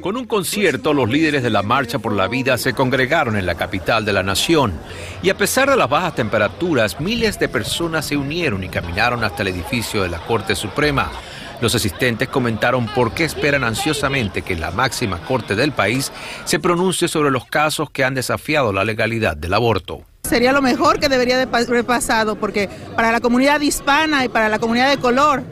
Con 0.01 0.17
un 0.17 0.25
concierto, 0.25 0.93
los 0.93 1.09
líderes 1.09 1.43
de 1.43 1.49
la 1.49 1.63
Marcha 1.63 1.99
por 1.99 2.13
la 2.13 2.27
Vida 2.27 2.57
se 2.57 2.73
congregaron 2.73 3.35
en 3.35 3.45
la 3.45 3.55
capital 3.55 4.05
de 4.05 4.13
la 4.13 4.23
nación. 4.23 4.73
Y 5.23 5.29
a 5.29 5.37
pesar 5.37 5.69
de 5.69 5.75
las 5.75 5.89
bajas 5.89 6.15
temperaturas, 6.15 6.99
miles 7.01 7.39
de 7.39 7.49
personas 7.49 8.05
se 8.05 8.15
unieron 8.15 8.63
y 8.63 8.69
caminaron 8.69 9.23
hasta 9.23 9.41
el 9.41 9.49
edificio 9.49 10.03
de 10.03 10.09
la 10.09 10.19
Corte 10.19 10.55
Suprema. 10.55 11.11
Los 11.61 11.73
asistentes 11.73 12.27
comentaron 12.27 12.87
por 12.87 13.13
qué 13.13 13.23
esperan 13.23 13.63
ansiosamente 13.63 14.41
que 14.41 14.55
la 14.55 14.71
máxima 14.71 15.19
corte 15.19 15.55
del 15.55 15.71
país 15.71 16.11
se 16.43 16.59
pronuncie 16.59 17.07
sobre 17.07 17.31
los 17.31 17.45
casos 17.45 17.89
que 17.89 18.03
han 18.03 18.13
desafiado 18.13 18.73
la 18.73 18.83
legalidad 18.83 19.35
del 19.35 19.53
aborto. 19.53 20.03
Sería 20.23 20.51
lo 20.51 20.61
mejor 20.61 20.99
que 20.99 21.07
debería 21.07 21.37
de 21.37 21.43
haber 21.43 21.85
pasado, 21.85 22.35
porque 22.35 22.69
para 22.95 23.11
la 23.11 23.21
comunidad 23.21 23.61
hispana 23.61 24.25
y 24.25 24.29
para 24.29 24.49
la 24.49 24.59
comunidad 24.59 24.89
de 24.89 24.97
color, 24.97 25.43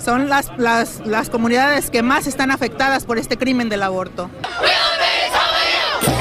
son 0.00 0.28
las, 0.28 0.50
las, 0.56 1.00
las 1.06 1.30
comunidades 1.30 1.90
que 1.90 2.02
más 2.02 2.26
están 2.26 2.50
afectadas 2.50 3.04
por 3.04 3.18
este 3.18 3.36
crimen 3.36 3.68
del 3.68 3.82
aborto. 3.82 4.30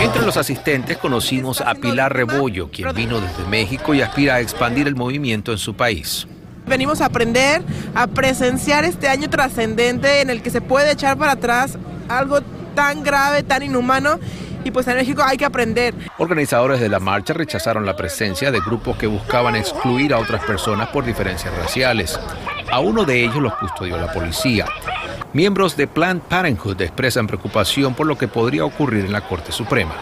Entre 0.02 0.22
los 0.22 0.38
asistentes 0.38 0.98
conocimos 0.98 1.62
a 1.62 1.76
Pilar 1.76 2.14
Rebollo, 2.14 2.70
quien 2.70 2.94
vino 2.94 3.20
desde 3.20 3.44
México 3.50 3.94
y 3.94 4.02
aspira 4.02 4.36
a 4.36 4.40
expandir 4.40 4.88
el 4.88 4.96
movimiento 4.96 5.52
en 5.52 5.58
su 5.58 5.76
país. 5.76 6.28
Venimos 6.68 7.02
a 7.02 7.06
aprender, 7.06 7.64
a 7.96 8.08
presenciar 8.08 8.86
este 8.86 9.10
año 9.10 9.30
trascendente 9.30 10.22
en 10.22 10.30
el 10.30 10.42
que 10.42 10.52
se 10.52 10.62
puede 10.62 10.92
echar 10.92 11.18
para 11.18 11.34
atrás 11.34 11.78
algo 12.08 12.42
tan 12.76 13.04
grave, 13.04 13.44
tan 13.44 13.64
inhumano 13.64 14.20
y 14.64 14.72
pues 14.72 14.88
en 14.88 14.96
México 14.96 15.24
hay 15.26 15.38
que 15.38 15.46
aprender. 15.46 15.94
Organizadores 16.18 16.80
de 16.80 16.90
la 16.90 17.00
marcha 17.00 17.34
rechazaron 17.34 17.86
la 17.86 17.96
presencia 17.96 18.52
de 18.52 18.60
grupos 18.60 18.98
que 18.98 19.08
buscaban 19.08 19.56
excluir 19.56 20.14
a 20.14 20.20
otras 20.20 20.44
personas 20.44 20.90
por 20.90 21.06
diferencias 21.06 21.56
raciales. 21.58 22.20
A 22.72 22.80
uno 22.82 23.04
de 23.04 23.24
ellos 23.24 23.38
los 23.38 23.56
custodió 23.56 23.98
la 23.98 24.12
policía. 24.12 24.66
Miembros 25.34 25.76
de 25.76 25.88
Planned 25.88 26.22
Parenthood 26.22 26.80
expresan 26.82 27.26
preocupación 27.26 27.96
por 27.96 28.06
lo 28.06 28.16
que 28.16 28.28
podría 28.28 28.64
ocurrir 28.64 29.06
en 29.06 29.12
la 29.12 29.28
Corte 29.28 29.52
Suprema. 29.52 29.96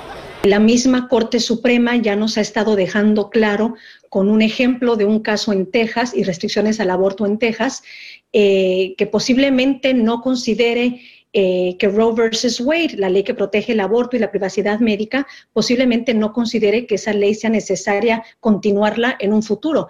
La 0.44 0.60
misma 0.60 1.08
Corte 1.08 1.40
Suprema 1.40 1.96
ya 1.96 2.18
nos 2.18 2.38
ha 2.38 2.42
estado 2.42 2.76
dejando 2.76 3.30
claro 3.30 3.76
con 4.10 4.30
un 4.30 4.42
ejemplo 4.42 4.98
de 4.98 5.06
un 5.06 5.22
caso 5.22 5.54
en 5.54 5.72
Texas 5.72 6.14
y 6.14 6.24
restricciones 6.24 6.80
al 6.82 6.90
aborto 6.90 7.26
en 7.26 7.40
Texas, 7.40 7.84
eh, 8.34 8.96
que 8.98 9.08
posiblemente 9.08 9.94
no 9.94 10.22
considere 10.22 11.02
eh, 11.40 11.76
que 11.78 11.88
Roe 11.88 12.16
versus 12.16 12.60
Wade, 12.60 12.96
la 12.98 13.10
ley 13.10 13.24
que 13.24 13.36
protege 13.36 13.74
el 13.74 13.80
aborto 13.80 14.16
y 14.16 14.20
la 14.20 14.32
privacidad 14.32 14.80
médica, 14.80 15.28
posiblemente 15.54 16.16
no 16.16 16.34
considere 16.34 16.88
que 16.88 16.96
esa 16.96 17.14
ley 17.14 17.36
sea 17.36 17.52
necesaria 17.52 18.24
continuarla 18.40 19.18
en 19.20 19.34
un 19.34 19.44
futuro. 19.44 19.88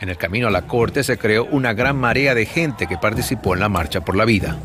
En 0.00 0.10
el 0.10 0.18
camino 0.18 0.48
a 0.48 0.50
la 0.50 0.66
Corte 0.66 1.02
se 1.02 1.16
creó 1.16 1.46
una 1.46 1.72
gran 1.72 1.96
marea 1.96 2.34
de 2.34 2.44
gente 2.44 2.86
que 2.86 2.98
participó 2.98 3.54
en 3.54 3.60
la 3.60 3.70
Marcha 3.70 4.04
por 4.04 4.14
la 4.14 4.26
Vida. 4.26 4.58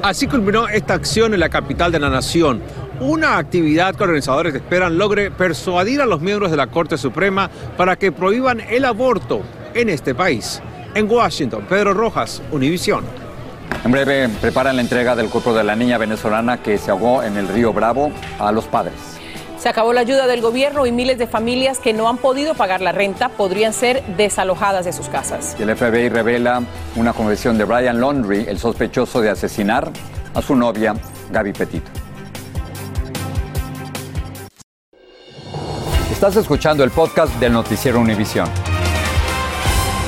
Así 0.00 0.26
culminó 0.26 0.68
esta 0.68 0.94
acción 0.94 1.34
en 1.34 1.40
la 1.40 1.50
capital 1.50 1.92
de 1.92 2.00
la 2.00 2.08
nación, 2.08 2.62
una 3.00 3.36
actividad 3.36 3.94
que 3.94 4.04
organizadores 4.04 4.54
esperan 4.54 4.96
logre 4.96 5.30
persuadir 5.30 6.00
a 6.00 6.06
los 6.06 6.22
miembros 6.22 6.50
de 6.50 6.56
la 6.56 6.68
Corte 6.68 6.96
Suprema 6.96 7.50
para 7.76 7.96
que 7.96 8.10
prohíban 8.10 8.60
el 8.70 8.86
aborto 8.86 9.42
en 9.74 9.90
este 9.90 10.14
país. 10.14 10.62
En 10.94 11.10
Washington, 11.10 11.66
Pedro 11.68 11.92
Rojas, 11.92 12.40
Univisión. 12.52 13.04
En 13.84 13.90
breve 13.90 14.28
preparan 14.40 14.76
la 14.76 14.82
entrega 14.82 15.16
del 15.16 15.28
cuerpo 15.28 15.52
de 15.54 15.64
la 15.64 15.74
niña 15.74 15.98
venezolana 15.98 16.62
que 16.62 16.78
se 16.78 16.90
ahogó 16.90 17.22
en 17.22 17.36
el 17.36 17.48
río 17.48 17.72
Bravo 17.72 18.12
a 18.38 18.52
los 18.52 18.66
padres. 18.66 18.94
Se 19.58 19.68
acabó 19.68 19.92
la 19.92 20.00
ayuda 20.00 20.26
del 20.26 20.40
gobierno 20.40 20.86
y 20.86 20.92
miles 20.92 21.18
de 21.18 21.28
familias 21.28 21.78
que 21.78 21.92
no 21.92 22.08
han 22.08 22.18
podido 22.18 22.54
pagar 22.54 22.80
la 22.80 22.90
renta 22.90 23.28
podrían 23.28 23.72
ser 23.72 24.02
desalojadas 24.16 24.84
de 24.84 24.92
sus 24.92 25.08
casas. 25.08 25.56
el 25.60 25.76
FBI 25.76 26.08
revela 26.08 26.62
una 26.96 27.12
conversión 27.12 27.58
de 27.58 27.64
Brian 27.64 28.00
Laundrie, 28.00 28.50
el 28.50 28.58
sospechoso 28.58 29.20
de 29.20 29.30
asesinar 29.30 29.90
a 30.34 30.42
su 30.42 30.56
novia 30.56 30.94
Gaby 31.30 31.52
Petito. 31.52 31.90
Estás 36.10 36.36
escuchando 36.36 36.84
el 36.84 36.90
podcast 36.90 37.34
del 37.40 37.52
noticiero 37.52 37.98
Univisión. 37.98 38.48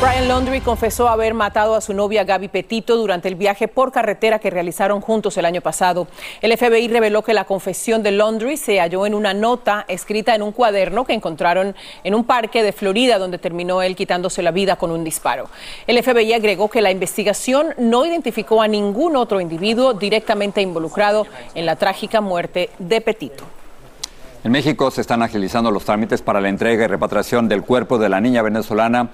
Brian 0.04 0.28
Laundrie 0.28 0.60
confesó 0.60 1.08
haber 1.08 1.32
matado 1.32 1.74
a 1.74 1.80
su 1.80 1.94
novia 1.94 2.24
Gaby 2.24 2.48
Petito 2.48 2.98
durante 2.98 3.26
el 3.26 3.36
viaje 3.36 3.68
por 3.68 3.90
carretera 3.90 4.38
que 4.38 4.50
realizaron 4.50 5.00
juntos 5.00 5.38
el 5.38 5.46
año 5.46 5.62
pasado. 5.62 6.08
El 6.42 6.54
FBI 6.54 6.88
reveló 6.88 7.22
que 7.22 7.32
la 7.32 7.46
confesión 7.46 8.02
de 8.02 8.10
Laundrie 8.10 8.58
se 8.58 8.80
halló 8.80 9.06
en 9.06 9.14
una 9.14 9.32
nota 9.32 9.86
escrita 9.88 10.34
en 10.34 10.42
un 10.42 10.52
cuaderno 10.52 11.06
que 11.06 11.14
encontraron 11.14 11.74
en 12.04 12.14
un 12.14 12.24
parque 12.24 12.62
de 12.62 12.72
Florida 12.72 13.18
donde 13.18 13.38
terminó 13.38 13.80
él 13.80 13.96
quitándose 13.96 14.42
la 14.42 14.50
vida 14.50 14.76
con 14.76 14.90
un 14.90 15.04
disparo. 15.04 15.48
El 15.86 16.02
FBI 16.02 16.34
agregó 16.34 16.68
que 16.68 16.82
la 16.82 16.90
investigación 16.90 17.68
no 17.78 18.04
identificó 18.04 18.60
a 18.60 18.68
ningún 18.68 19.16
otro 19.16 19.40
individuo 19.40 19.94
directamente 19.94 20.60
involucrado 20.60 21.26
en 21.54 21.64
la 21.64 21.76
trágica 21.76 22.20
muerte 22.20 22.68
de 22.78 23.00
Petito. 23.00 23.44
En 24.44 24.52
México 24.52 24.90
se 24.90 25.00
están 25.00 25.22
agilizando 25.22 25.70
los 25.70 25.86
trámites 25.86 26.20
para 26.20 26.42
la 26.42 26.50
entrega 26.50 26.84
y 26.84 26.88
repatriación 26.88 27.48
del 27.48 27.62
cuerpo 27.62 27.96
de 27.96 28.10
la 28.10 28.20
niña 28.20 28.42
venezolana 28.42 29.08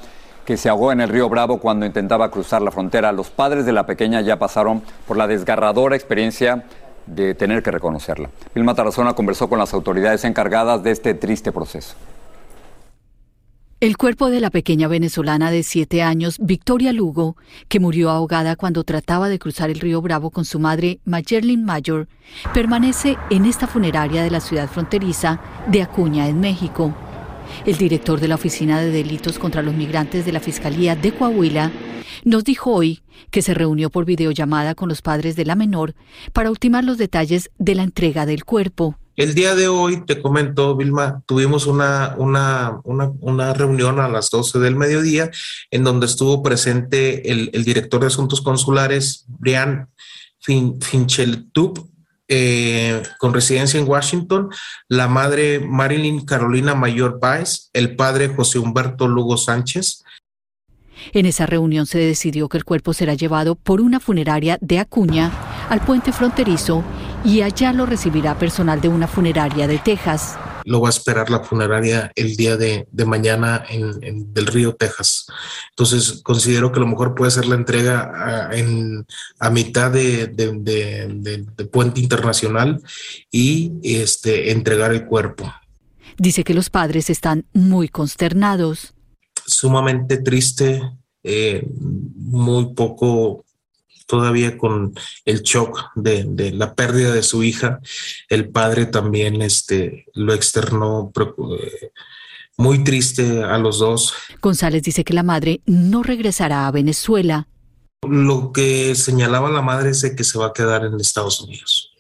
que 0.51 0.57
se 0.57 0.69
ahogó 0.69 0.91
en 0.91 1.01
el 1.01 1.09
río 1.09 1.29
Bravo 1.29 1.61
cuando 1.61 1.87
intentaba 1.87 2.29
cruzar 2.29 2.61
la 2.61 2.73
frontera. 2.73 3.13
Los 3.13 3.31
padres 3.31 3.67
de 3.67 3.73
la 3.73 3.87
pequeña 3.87 4.21
ya 4.21 4.37
pasaron 4.41 4.83
por 5.07 5.17
la 5.17 5.29
desgarradora 5.29 5.95
experiencia 5.95 6.65
de 7.07 7.37
tener 7.37 7.63
que 7.63 7.71
reconocerla. 7.71 8.31
Vilma 8.53 8.75
Tarazona 8.75 9.13
conversó 9.13 9.49
con 9.49 9.61
las 9.61 9.73
autoridades 9.73 10.25
encargadas 10.25 10.83
de 10.83 10.91
este 10.91 11.15
triste 11.15 11.53
proceso. 11.53 11.95
El 13.79 13.97
cuerpo 13.97 14.29
de 14.29 14.41
la 14.41 14.51
pequeña 14.51 14.89
venezolana 14.89 15.53
de 15.53 15.63
siete 15.63 16.03
años, 16.03 16.37
Victoria 16.41 16.93
Lugo, 16.93 17.37
que 17.69 17.79
murió 17.79 18.11
ahogada 18.11 18.57
cuando 18.57 18.83
trataba 18.83 19.29
de 19.29 19.39
cruzar 19.39 19.71
el 19.71 19.79
río 19.79 20.03
Bravo 20.03 20.31
con 20.31 20.45
su 20.45 20.59
madre, 20.59 20.99
Mayerlin 21.05 21.65
Mayor, 21.65 22.09
permanece 22.53 23.17
en 23.31 23.45
esta 23.45 23.69
funeraria 23.69 24.25
de 24.25 24.33
la 24.33 24.41
ciudad 24.41 24.69
fronteriza 24.69 25.41
de 25.69 25.83
Acuña, 25.83 26.27
en 26.27 26.41
México. 26.41 26.93
El 27.67 27.77
director 27.77 28.21
de 28.21 28.29
la 28.29 28.37
Oficina 28.37 28.81
de 28.81 28.91
Delitos 28.91 29.39
contra 29.39 29.63
los 29.63 29.75
Migrantes 29.75 30.25
de 30.25 30.33
la 30.33 30.41
Fiscalía 30.41 30.97
de 30.97 31.13
Coahuila 31.13 31.71
nos 32.25 32.45
dijo 32.45 32.73
hoy 32.73 33.03
que 33.31 33.43
se 33.43 33.55
reunió 33.55 33.91
por 33.91 34.05
videollamada 34.05 34.75
con 34.75 34.89
los 34.89 35.03
padres 35.03 35.37
de 35.37 35.45
la 35.45 35.55
menor 35.55 35.95
para 36.33 36.51
ultimar 36.51 36.85
los 36.85 36.99
detalles 36.99 37.51
de 37.59 37.75
la 37.75 37.83
entrega 37.83 38.27
del 38.27 38.45
cuerpo. 38.45 38.97
El 39.17 39.35
día 39.35 39.55
de 39.55 39.69
hoy, 39.69 40.03
te 40.07 40.23
comento, 40.23 40.75
Vilma, 40.77 41.23
tuvimos 41.27 41.67
una, 41.67 42.15
una, 42.17 42.81
una, 42.85 43.53
reunión 43.53 44.01
a 44.01 44.09
las 44.09 44.31
12 44.31 44.59
del 44.61 44.77
mediodía 44.77 45.31
en 45.71 45.85
donde 45.85 46.07
estuvo 46.07 46.43
presente 46.43 47.31
el, 47.31 47.51
director 47.65 48.01
de 48.01 48.07
Asuntos 48.07 48.41
Consulares, 48.41 49.27
Brian 49.29 49.91
fin, 50.39 50.81
Fincheltup, 50.81 51.90
eh, 52.33 53.03
con 53.19 53.35
residencia 53.35 53.81
en 53.81 53.89
Washington, 53.89 54.51
la 54.89 55.09
madre 55.09 55.59
Marilyn 55.59 56.25
Carolina 56.25 56.77
Mayor 56.77 57.19
Baez, 57.21 57.71
el 57.73 57.97
padre 57.97 58.29
José 58.29 58.61
Humberto 58.61 59.09
Lugo 59.09 59.37
Sánchez. 59.37 60.05
En 61.13 61.27
esa 61.27 61.47
reunión 61.47 61.87
se 61.87 61.99
decidió 61.99 62.49
que 62.49 62.59
el 62.59 62.65
cuerpo 62.65 62.95
será 62.95 63.15
llevado 63.15 63.57
por 63.57 63.81
una 63.81 63.99
funeraria 63.99 64.59
de 64.61 64.79
Acuña 64.79 65.33
al 65.69 65.81
puente 65.81 66.13
fronterizo 66.13 66.85
y 67.25 67.43
allá 67.43 67.73
lo 67.73 67.85
recibirá 67.85 68.39
personal 68.39 68.81
de 68.81 68.89
una 68.89 69.09
funeraria 69.09 69.67
de 69.67 69.79
Texas 69.79 70.39
lo 70.65 70.81
va 70.81 70.89
a 70.89 70.91
esperar 70.91 71.31
la 71.31 71.41
funeraria 71.41 72.13
el 72.15 72.37
día 72.37 72.57
de, 72.57 72.87
mañana 73.07 73.65
en, 73.69 74.33
del 74.33 74.47
Río, 74.47 74.75
Texas. 74.75 75.27
Entonces, 75.71 76.21
considero 76.23 76.71
que 76.71 76.79
a 76.79 76.83
lo 76.83 76.89
mejor 76.89 77.15
puede 77.15 77.31
ser 77.31 77.47
la 77.47 77.55
entrega 77.55 78.11
a, 78.15 78.57
en, 78.57 79.07
a 79.39 79.51
mitad 79.51 79.91
de, 79.91 80.27
de, 80.29 81.67
Puente 81.71 82.01
Internacional 82.01 82.83
y 83.31 83.73
este, 83.83 84.51
entregar 84.51 84.93
el 84.93 85.07
cuerpo. 85.07 85.53
Dice 86.19 86.45
que 86.45 86.55
los 86.55 86.69
padres 86.71 87.11
están 87.11 87.47
muy 87.53 87.89
consternados. 87.89 88.93
Sumamente 89.47 90.19
triste, 90.19 90.83
eh, 91.23 91.67
muy 91.79 92.75
poco 92.75 93.45
todavía 94.11 94.59
con 94.59 94.93
el 95.25 95.43
shock 95.43 95.93
de, 95.95 96.53
la 96.53 96.75
pérdida 96.75 97.13
de 97.15 97.23
su 97.23 97.45
hija, 97.45 97.81
el 98.29 98.49
padre 98.49 98.87
también 98.87 99.41
este, 99.41 100.07
lo 100.15 100.35
externó 100.35 101.13
eh, 101.17 101.93
muy 102.57 102.83
triste 102.83 103.45
a 103.45 103.57
los 103.59 103.79
dos. 103.79 104.13
González 104.43 104.83
dice 104.83 105.05
que 105.05 105.15
la 105.15 105.23
madre 105.23 105.61
no 105.65 106.03
regresará 106.03 106.67
a 106.67 106.73
Venezuela. 106.73 107.47
Lo 108.09 108.51
que 108.53 108.95
señalaba 108.97 109.49
la 109.51 109.63
madre 109.63 109.91
es 109.91 110.13
que 110.17 110.25
se 110.25 110.39
va 110.39 110.47
a 110.47 110.53
quedar 110.53 110.85
en 110.85 110.99
Estados 110.99 111.41
Unidos. 111.41 111.93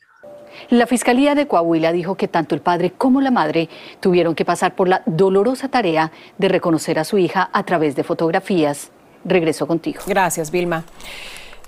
La 0.70 0.86
Fiscalía 0.86 1.34
de 1.34 1.46
Coahuila 1.46 1.92
dijo 1.92 2.16
que 2.16 2.28
tanto 2.28 2.54
el 2.54 2.60
padre 2.60 2.92
como 2.92 3.20
la 3.20 3.30
madre 3.30 3.68
tuvieron 4.00 4.34
que 4.34 4.44
pasar 4.44 4.74
por 4.74 4.88
la 4.88 5.02
dolorosa 5.06 5.68
tarea 5.68 6.12
de 6.38 6.48
reconocer 6.48 6.98
a 6.98 7.04
su 7.04 7.18
hija 7.18 7.50
a 7.52 7.64
través 7.64 7.96
de 7.96 8.04
fotografías. 8.04 8.90
Regreso 9.24 9.66
contigo. 9.66 10.00
Gracias, 10.06 10.50
Vilma. 10.50 10.84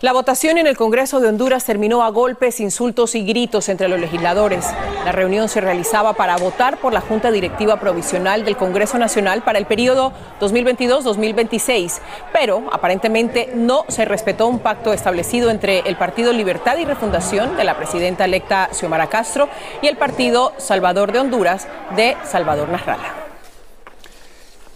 La 0.02 0.12
votación 0.12 0.58
en 0.58 0.66
el 0.66 0.76
Congreso 0.76 1.20
de 1.20 1.28
Honduras 1.28 1.64
terminó 1.64 2.02
a 2.02 2.08
golpes, 2.08 2.58
insultos 2.58 3.14
y 3.14 3.24
gritos 3.24 3.68
entre 3.68 3.86
los 3.86 4.00
legisladores. 4.00 4.66
La 5.04 5.12
reunión 5.12 5.48
se 5.48 5.60
realizaba 5.60 6.14
para 6.14 6.36
votar 6.38 6.78
por 6.78 6.92
la 6.92 7.00
Junta 7.00 7.30
Directiva 7.30 7.78
Provisional 7.78 8.44
del 8.44 8.56
Congreso 8.56 8.98
Nacional 8.98 9.44
para 9.44 9.60
el 9.60 9.66
periodo 9.66 10.12
2022-2026, 10.40 12.00
pero 12.32 12.64
aparentemente 12.72 13.52
no 13.54 13.84
se 13.86 14.04
respetó 14.04 14.48
un 14.48 14.58
pacto 14.58 14.92
establecido 14.92 15.50
entre 15.50 15.88
el 15.88 15.94
Partido 15.94 16.32
Libertad 16.32 16.78
y 16.78 16.84
Refundación 16.84 17.56
de 17.56 17.62
la 17.62 17.76
presidenta 17.76 18.24
electa 18.24 18.70
Xiomara 18.72 19.06
Castro 19.06 19.48
y 19.82 19.86
el 19.86 19.96
Partido 19.96 20.52
Salvador 20.58 21.12
de 21.12 21.20
Honduras 21.20 21.68
de 21.94 22.16
Salvador 22.24 22.70
Narrala. 22.70 23.21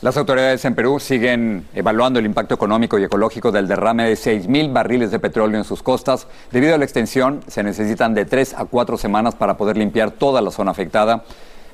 Las 0.06 0.16
autoridades 0.16 0.64
en 0.64 0.76
Perú 0.76 1.00
siguen 1.00 1.66
evaluando 1.74 2.20
el 2.20 2.26
impacto 2.26 2.54
económico 2.54 2.96
y 2.96 3.02
ecológico 3.02 3.50
del 3.50 3.66
derrame 3.66 4.04
de 4.04 4.14
6.000 4.14 4.72
barriles 4.72 5.10
de 5.10 5.18
petróleo 5.18 5.58
en 5.58 5.64
sus 5.64 5.82
costas. 5.82 6.28
Debido 6.52 6.76
a 6.76 6.78
la 6.78 6.84
extensión, 6.84 7.40
se 7.48 7.64
necesitan 7.64 8.14
de 8.14 8.24
tres 8.24 8.54
a 8.54 8.66
cuatro 8.66 8.98
semanas 8.98 9.34
para 9.34 9.56
poder 9.56 9.76
limpiar 9.76 10.12
toda 10.12 10.40
la 10.42 10.52
zona 10.52 10.70
afectada. 10.70 11.24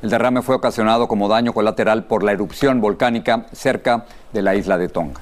El 0.00 0.08
derrame 0.08 0.40
fue 0.40 0.54
ocasionado 0.54 1.08
como 1.08 1.28
daño 1.28 1.52
colateral 1.52 2.04
por 2.04 2.22
la 2.22 2.32
erupción 2.32 2.80
volcánica 2.80 3.48
cerca 3.52 4.06
de 4.32 4.40
la 4.40 4.54
isla 4.54 4.78
de 4.78 4.88
Tonga. 4.88 5.20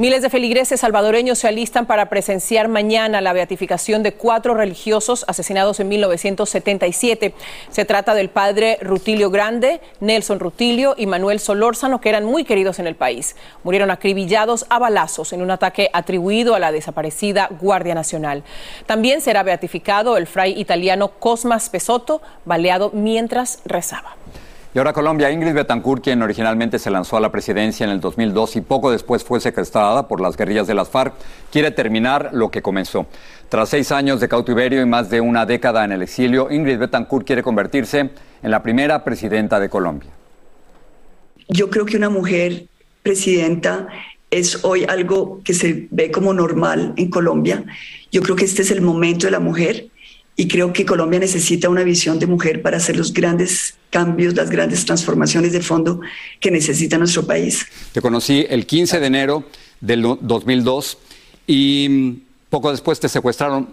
Miles 0.00 0.22
de 0.22 0.30
feligreses 0.30 0.80
salvadoreños 0.80 1.40
se 1.40 1.46
alistan 1.46 1.84
para 1.84 2.08
presenciar 2.08 2.68
mañana 2.68 3.20
la 3.20 3.34
beatificación 3.34 4.02
de 4.02 4.14
cuatro 4.14 4.54
religiosos 4.54 5.26
asesinados 5.28 5.78
en 5.78 5.88
1977. 5.88 7.34
Se 7.68 7.84
trata 7.84 8.14
del 8.14 8.30
padre 8.30 8.78
Rutilio 8.80 9.28
Grande, 9.28 9.82
Nelson 10.00 10.40
Rutilio 10.40 10.94
y 10.96 11.04
Manuel 11.04 11.38
Solórzano, 11.38 12.00
que 12.00 12.08
eran 12.08 12.24
muy 12.24 12.44
queridos 12.44 12.78
en 12.78 12.86
el 12.86 12.94
país. 12.94 13.36
Murieron 13.62 13.90
acribillados 13.90 14.64
a 14.70 14.78
balazos 14.78 15.34
en 15.34 15.42
un 15.42 15.50
ataque 15.50 15.90
atribuido 15.92 16.54
a 16.54 16.60
la 16.60 16.72
desaparecida 16.72 17.50
Guardia 17.60 17.94
Nacional. 17.94 18.42
También 18.86 19.20
será 19.20 19.42
beatificado 19.42 20.16
el 20.16 20.26
fray 20.26 20.58
italiano 20.58 21.08
Cosmas 21.18 21.68
Pesotto, 21.68 22.22
baleado 22.46 22.90
mientras 22.94 23.60
rezaba. 23.66 24.16
Y 24.72 24.78
ahora 24.78 24.92
Colombia, 24.92 25.32
Ingrid 25.32 25.52
Betancourt, 25.52 26.04
quien 26.04 26.22
originalmente 26.22 26.78
se 26.78 26.92
lanzó 26.92 27.16
a 27.16 27.20
la 27.20 27.32
presidencia 27.32 27.82
en 27.82 27.90
el 27.90 28.00
2002 28.00 28.54
y 28.54 28.60
poco 28.60 28.92
después 28.92 29.24
fue 29.24 29.40
secuestrada 29.40 30.06
por 30.06 30.20
las 30.20 30.36
guerrillas 30.36 30.68
de 30.68 30.74
las 30.74 30.88
FARC, 30.88 31.12
quiere 31.50 31.72
terminar 31.72 32.30
lo 32.32 32.52
que 32.52 32.62
comenzó. 32.62 33.06
Tras 33.48 33.68
seis 33.68 33.90
años 33.90 34.20
de 34.20 34.28
cautiverio 34.28 34.80
y 34.80 34.86
más 34.86 35.10
de 35.10 35.20
una 35.20 35.44
década 35.44 35.84
en 35.84 35.90
el 35.90 36.02
exilio, 36.02 36.52
Ingrid 36.52 36.78
Betancourt 36.78 37.26
quiere 37.26 37.42
convertirse 37.42 38.10
en 38.42 38.50
la 38.50 38.62
primera 38.62 39.02
presidenta 39.02 39.58
de 39.58 39.68
Colombia. 39.68 40.10
Yo 41.48 41.68
creo 41.68 41.84
que 41.84 41.96
una 41.96 42.08
mujer 42.08 42.66
presidenta 43.02 43.88
es 44.30 44.64
hoy 44.64 44.84
algo 44.84 45.40
que 45.42 45.52
se 45.52 45.88
ve 45.90 46.12
como 46.12 46.32
normal 46.32 46.94
en 46.96 47.10
Colombia. 47.10 47.64
Yo 48.12 48.22
creo 48.22 48.36
que 48.36 48.44
este 48.44 48.62
es 48.62 48.70
el 48.70 48.82
momento 48.82 49.26
de 49.26 49.32
la 49.32 49.40
mujer 49.40 49.88
y 50.36 50.48
creo 50.48 50.72
que 50.72 50.86
Colombia 50.86 51.20
necesita 51.20 51.68
una 51.68 51.82
visión 51.82 52.18
de 52.18 52.26
mujer 52.26 52.62
para 52.62 52.78
hacer 52.78 52.96
los 52.96 53.12
grandes 53.12 53.74
cambios, 53.90 54.34
las 54.34 54.50
grandes 54.50 54.84
transformaciones 54.84 55.52
de 55.52 55.60
fondo 55.60 56.00
que 56.38 56.50
necesita 56.50 56.96
nuestro 56.96 57.26
país. 57.26 57.66
Te 57.92 58.00
conocí 58.00 58.46
el 58.48 58.66
15 58.66 59.00
de 59.00 59.06
enero 59.06 59.44
del 59.80 60.02
2002 60.20 60.98
y 61.46 62.22
poco 62.48 62.70
después 62.70 63.00
te 63.00 63.08
secuestraron. 63.08 63.68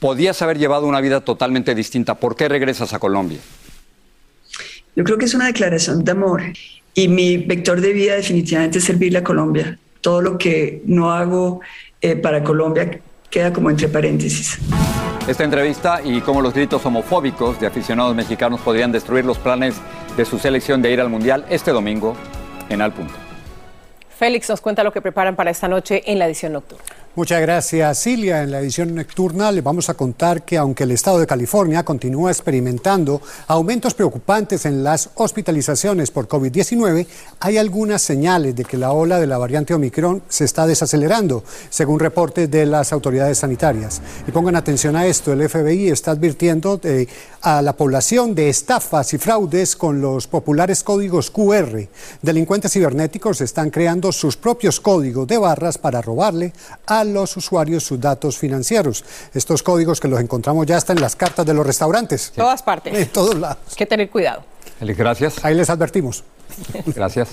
Podías 0.00 0.42
haber 0.42 0.58
llevado 0.58 0.86
una 0.86 1.00
vida 1.00 1.20
totalmente 1.20 1.74
distinta. 1.74 2.16
¿Por 2.16 2.36
qué 2.36 2.48
regresas 2.48 2.92
a 2.92 2.98
Colombia? 2.98 3.38
Yo 4.94 5.04
creo 5.04 5.16
que 5.16 5.24
es 5.24 5.34
una 5.34 5.46
declaración 5.46 6.04
de 6.04 6.12
amor 6.12 6.42
y 6.94 7.08
mi 7.08 7.38
vector 7.38 7.80
de 7.80 7.92
vida 7.92 8.16
definitivamente 8.16 8.78
es 8.78 8.84
servirle 8.84 9.18
a 9.18 9.24
Colombia. 9.24 9.78
Todo 10.00 10.20
lo 10.20 10.36
que 10.36 10.82
no 10.84 11.12
hago 11.12 11.60
eh, 12.00 12.16
para 12.16 12.44
Colombia 12.44 13.00
queda 13.30 13.52
como 13.52 13.70
entre 13.70 13.88
paréntesis. 13.88 14.58
Esta 15.28 15.44
entrevista 15.44 16.00
y 16.02 16.20
cómo 16.20 16.42
los 16.42 16.52
gritos 16.52 16.84
homofóbicos 16.84 17.60
de 17.60 17.68
aficionados 17.68 18.12
mexicanos 18.16 18.60
podrían 18.60 18.90
destruir 18.90 19.24
los 19.24 19.38
planes 19.38 19.76
de 20.16 20.24
su 20.24 20.40
selección 20.40 20.82
de 20.82 20.90
ir 20.90 21.00
al 21.00 21.10
Mundial 21.10 21.46
este 21.48 21.70
domingo 21.70 22.16
en 22.68 22.82
Al 22.82 22.92
Punto. 22.92 23.14
Félix 24.08 24.48
nos 24.48 24.60
cuenta 24.60 24.82
lo 24.82 24.92
que 24.92 25.00
preparan 25.00 25.36
para 25.36 25.52
esta 25.52 25.68
noche 25.68 26.02
en 26.06 26.18
la 26.18 26.26
edición 26.26 26.54
nocturna. 26.54 26.84
Muchas 27.14 27.42
gracias, 27.42 28.02
Cilia. 28.02 28.42
En 28.42 28.50
la 28.50 28.60
edición 28.60 28.94
nocturna 28.94 29.52
les 29.52 29.62
vamos 29.62 29.90
a 29.90 29.94
contar 29.94 30.46
que 30.46 30.56
aunque 30.56 30.84
el 30.84 30.92
estado 30.92 31.18
de 31.18 31.26
California 31.26 31.84
continúa 31.84 32.30
experimentando 32.30 33.20
aumentos 33.48 33.92
preocupantes 33.92 34.64
en 34.64 34.82
las 34.82 35.10
hospitalizaciones 35.16 36.10
por 36.10 36.26
COVID-19, 36.26 37.06
hay 37.40 37.58
algunas 37.58 38.00
señales 38.00 38.56
de 38.56 38.64
que 38.64 38.78
la 38.78 38.92
ola 38.92 39.20
de 39.20 39.26
la 39.26 39.36
variante 39.36 39.74
Omicron 39.74 40.22
se 40.26 40.46
está 40.46 40.66
desacelerando, 40.66 41.44
según 41.68 42.00
reportes 42.00 42.50
de 42.50 42.64
las 42.64 42.94
autoridades 42.94 43.36
sanitarias. 43.36 44.00
Y 44.26 44.30
pongan 44.30 44.56
atención 44.56 44.96
a 44.96 45.04
esto, 45.04 45.34
el 45.34 45.46
FBI 45.46 45.88
está 45.88 46.12
advirtiendo 46.12 46.80
eh, 46.82 47.06
a 47.42 47.60
la 47.60 47.74
población 47.74 48.34
de 48.34 48.48
estafas 48.48 49.12
y 49.12 49.18
fraudes 49.18 49.76
con 49.76 50.00
los 50.00 50.26
populares 50.28 50.82
códigos 50.82 51.30
QR. 51.30 51.88
Delincuentes 52.22 52.72
cibernéticos 52.72 53.42
están 53.42 53.68
creando 53.68 54.12
sus 54.12 54.38
propios 54.38 54.80
códigos 54.80 55.26
de 55.26 55.36
barras 55.36 55.76
para 55.76 56.00
robarle 56.00 56.54
a 56.86 57.01
los 57.04 57.36
usuarios 57.36 57.84
sus 57.84 58.00
datos 58.00 58.38
financieros. 58.38 59.04
Estos 59.34 59.62
códigos 59.62 60.00
que 60.00 60.08
los 60.08 60.20
encontramos 60.20 60.66
ya 60.66 60.76
hasta 60.76 60.92
en 60.92 61.00
las 61.00 61.16
cartas 61.16 61.46
de 61.46 61.54
los 61.54 61.66
restaurantes. 61.66 62.32
Todas 62.34 62.62
partes. 62.62 62.96
En 62.96 63.08
todos 63.08 63.34
lados. 63.34 63.58
Hay 63.70 63.76
que 63.76 63.86
tener 63.86 64.10
cuidado. 64.10 64.44
Gracias. 64.80 65.44
Ahí 65.44 65.54
les 65.54 65.70
advertimos. 65.70 66.24
Gracias. 66.86 67.28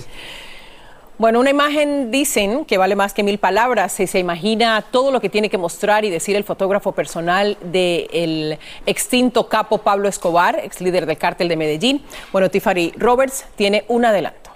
Bueno, 1.20 1.38
una 1.38 1.50
imagen 1.50 2.10
dicen 2.10 2.64
que 2.64 2.78
vale 2.78 2.96
más 2.96 3.12
que 3.12 3.22
mil 3.22 3.36
palabras. 3.36 3.92
Si 3.92 4.06
se 4.06 4.18
imagina 4.18 4.82
todo 4.90 5.10
lo 5.10 5.20
que 5.20 5.28
tiene 5.28 5.50
que 5.50 5.58
mostrar 5.58 6.02
y 6.06 6.10
decir 6.10 6.34
el 6.34 6.44
fotógrafo 6.44 6.92
personal 6.92 7.58
del 7.62 8.58
extinto 8.86 9.46
capo 9.46 9.78
Pablo 9.78 10.08
Escobar, 10.08 10.58
ex 10.64 10.80
líder 10.80 11.04
del 11.04 11.18
cártel 11.18 11.48
de 11.48 11.56
Medellín. 11.56 12.02
Bueno, 12.32 12.48
Tiffany 12.48 12.92
Roberts 12.96 13.44
tiene 13.54 13.84
un 13.88 14.06
adelanto. 14.06 14.49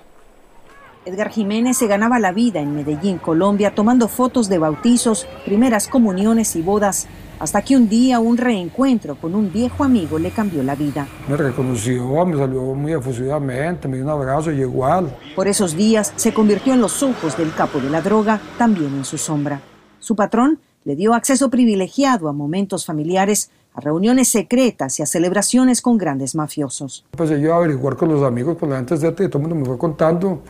Edgar 1.06 1.28
Jiménez 1.28 1.76
se 1.76 1.86
ganaba 1.86 2.18
la 2.18 2.32
vida 2.32 2.60
en 2.60 2.74
Medellín, 2.74 3.18
Colombia, 3.18 3.74
tomando 3.74 4.08
fotos 4.08 4.48
de 4.48 4.56
bautizos, 4.56 5.26
primeras 5.44 5.86
comuniones 5.86 6.56
y 6.56 6.62
bodas, 6.62 7.06
hasta 7.38 7.60
que 7.60 7.76
un 7.76 7.90
día 7.90 8.20
un 8.20 8.38
reencuentro 8.38 9.16
con 9.16 9.34
un 9.34 9.52
viejo 9.52 9.84
amigo 9.84 10.18
le 10.18 10.30
cambió 10.30 10.62
la 10.62 10.74
vida. 10.74 11.06
Me 11.28 11.36
reconoció, 11.36 12.24
me 12.24 12.38
salió 12.38 12.62
muy 12.74 12.92
efusivamente, 12.92 13.86
me 13.86 13.96
dio 13.96 14.04
un 14.04 14.12
abrazo 14.12 14.50
y 14.50 14.60
igual. 14.62 15.14
Por 15.36 15.46
esos 15.46 15.76
días 15.76 16.14
se 16.16 16.32
convirtió 16.32 16.72
en 16.72 16.80
los 16.80 17.02
ojos 17.02 17.36
del 17.36 17.52
capo 17.52 17.80
de 17.80 17.90
la 17.90 18.00
droga, 18.00 18.40
también 18.56 18.94
en 18.94 19.04
su 19.04 19.18
sombra. 19.18 19.60
Su 19.98 20.16
patrón 20.16 20.58
le 20.84 20.96
dio 20.96 21.12
acceso 21.12 21.50
privilegiado 21.50 22.28
a 22.28 22.32
momentos 22.32 22.86
familiares, 22.86 23.50
a 23.74 23.80
reuniones 23.82 24.28
secretas 24.28 24.98
y 25.00 25.02
a 25.02 25.06
celebraciones 25.06 25.82
con 25.82 25.98
grandes 25.98 26.34
mafiosos. 26.34 27.04
Pues 27.10 27.28
yo 27.28 27.52
a 27.52 27.56
averiguar 27.58 27.96
con 27.96 28.08
los 28.08 28.22
amigos, 28.22 28.56
con 28.56 28.70
la 28.70 28.76
gente 28.76 28.96
de 28.96 29.12
todo 29.12 29.38
el 29.38 29.40
mundo 29.40 29.56
me 29.56 29.64
fue 29.66 29.76
contando 29.76 30.40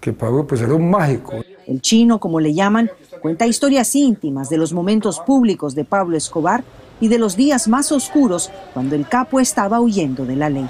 que 0.00 0.12
Pablo 0.12 0.46
pues 0.46 0.60
era 0.60 0.74
un 0.74 0.90
mágico. 0.90 1.34
El 1.66 1.80
chino, 1.80 2.18
como 2.18 2.40
le 2.40 2.54
llaman, 2.54 2.90
Cuenta 3.20 3.46
historias 3.46 3.94
íntimas 3.94 4.48
de 4.48 4.58
los 4.58 4.72
momentos 4.72 5.20
públicos 5.20 5.74
de 5.74 5.84
Pablo 5.84 6.16
Escobar 6.16 6.62
y 7.00 7.08
de 7.08 7.18
los 7.18 7.36
días 7.36 7.68
más 7.68 7.92
oscuros 7.92 8.50
cuando 8.74 8.94
el 8.94 9.08
capo 9.08 9.40
estaba 9.40 9.80
huyendo 9.80 10.24
de 10.24 10.36
la 10.36 10.48
ley. 10.50 10.68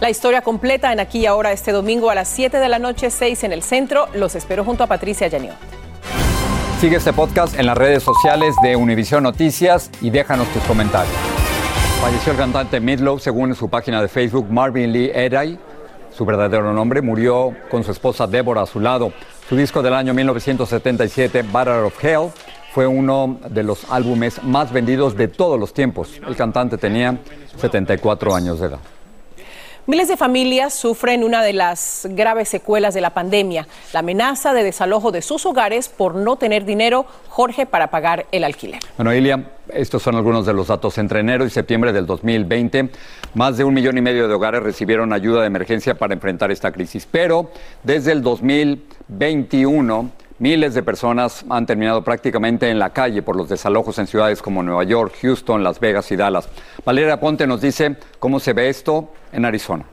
La 0.00 0.10
historia 0.10 0.42
completa 0.42 0.92
en 0.92 1.00
Aquí 1.00 1.20
y 1.20 1.26
Ahora 1.26 1.52
este 1.52 1.72
domingo 1.72 2.10
a 2.10 2.14
las 2.14 2.28
7 2.28 2.58
de 2.58 2.68
la 2.68 2.78
noche, 2.78 3.10
6 3.10 3.44
en 3.44 3.52
el 3.52 3.62
centro. 3.62 4.06
Los 4.14 4.34
espero 4.34 4.64
junto 4.64 4.84
a 4.84 4.86
Patricia 4.86 5.26
Yaniot. 5.28 5.54
Sigue 6.80 6.96
este 6.96 7.12
podcast 7.12 7.58
en 7.58 7.66
las 7.66 7.76
redes 7.76 8.02
sociales 8.02 8.54
de 8.62 8.76
Univision 8.76 9.22
Noticias 9.22 9.90
y 10.00 10.08
déjanos 10.08 10.48
tus 10.48 10.62
comentarios. 10.62 11.14
Falleció 12.00 12.32
el 12.32 12.38
cantante 12.38 12.80
Midlow 12.80 13.18
según 13.18 13.54
su 13.54 13.68
página 13.68 14.00
de 14.00 14.08
Facebook 14.08 14.50
Marvin 14.50 14.90
Lee 14.90 15.10
Eray. 15.14 15.58
Su 16.12 16.24
verdadero 16.24 16.72
nombre 16.72 17.02
murió 17.02 17.54
con 17.70 17.84
su 17.84 17.92
esposa 17.92 18.26
Deborah 18.26 18.62
a 18.62 18.66
su 18.66 18.80
lado. 18.80 19.12
Su 19.48 19.56
disco 19.56 19.82
del 19.82 19.94
año 19.94 20.12
1977, 20.14 21.44
Battle 21.50 21.82
of 21.82 22.04
Hell, 22.04 22.30
fue 22.72 22.86
uno 22.86 23.38
de 23.48 23.62
los 23.62 23.90
álbumes 23.90 24.42
más 24.42 24.72
vendidos 24.72 25.16
de 25.16 25.28
todos 25.28 25.58
los 25.58 25.72
tiempos. 25.72 26.20
El 26.26 26.36
cantante 26.36 26.78
tenía 26.78 27.18
74 27.56 28.34
años 28.34 28.60
de 28.60 28.66
edad. 28.66 28.78
Miles 29.86 30.08
de 30.08 30.16
familias 30.16 30.74
sufren 30.74 31.24
una 31.24 31.42
de 31.42 31.52
las 31.52 32.06
graves 32.10 32.48
secuelas 32.48 32.92
de 32.94 33.00
la 33.00 33.10
pandemia, 33.10 33.66
la 33.92 34.00
amenaza 34.00 34.52
de 34.52 34.62
desalojo 34.62 35.10
de 35.10 35.22
sus 35.22 35.46
hogares 35.46 35.88
por 35.88 36.14
no 36.14 36.36
tener 36.36 36.64
dinero, 36.64 37.06
Jorge, 37.28 37.64
para 37.66 37.88
pagar 37.88 38.26
el 38.30 38.44
alquiler. 38.44 38.80
Bueno, 38.96 39.14
Ilia, 39.14 39.42
estos 39.72 40.02
son 40.02 40.16
algunos 40.16 40.44
de 40.44 40.52
los 40.52 40.68
datos. 40.68 40.98
Entre 40.98 41.20
enero 41.20 41.46
y 41.46 41.50
septiembre 41.50 41.92
del 41.92 42.06
2020, 42.06 42.90
más 43.34 43.56
de 43.56 43.64
un 43.64 43.72
millón 43.72 43.96
y 43.96 44.02
medio 44.02 44.28
de 44.28 44.34
hogares 44.34 44.62
recibieron 44.62 45.12
ayuda 45.12 45.40
de 45.40 45.46
emergencia 45.46 45.94
para 45.94 46.12
enfrentar 46.12 46.50
esta 46.50 46.72
crisis. 46.72 47.08
Pero 47.10 47.50
desde 47.82 48.12
el 48.12 48.22
2021, 48.22 50.10
Miles 50.40 50.72
de 50.72 50.82
personas 50.82 51.44
han 51.50 51.66
terminado 51.66 52.02
prácticamente 52.02 52.70
en 52.70 52.78
la 52.78 52.94
calle 52.94 53.20
por 53.20 53.36
los 53.36 53.50
desalojos 53.50 53.98
en 53.98 54.06
ciudades 54.06 54.40
como 54.40 54.62
Nueva 54.62 54.84
York, 54.84 55.12
Houston, 55.20 55.62
Las 55.62 55.78
Vegas 55.78 56.10
y 56.12 56.16
Dallas. 56.16 56.48
Valeria 56.82 57.20
Ponte 57.20 57.46
nos 57.46 57.60
dice 57.60 57.98
cómo 58.18 58.40
se 58.40 58.54
ve 58.54 58.70
esto 58.70 59.12
en 59.32 59.44
Arizona. 59.44 59.84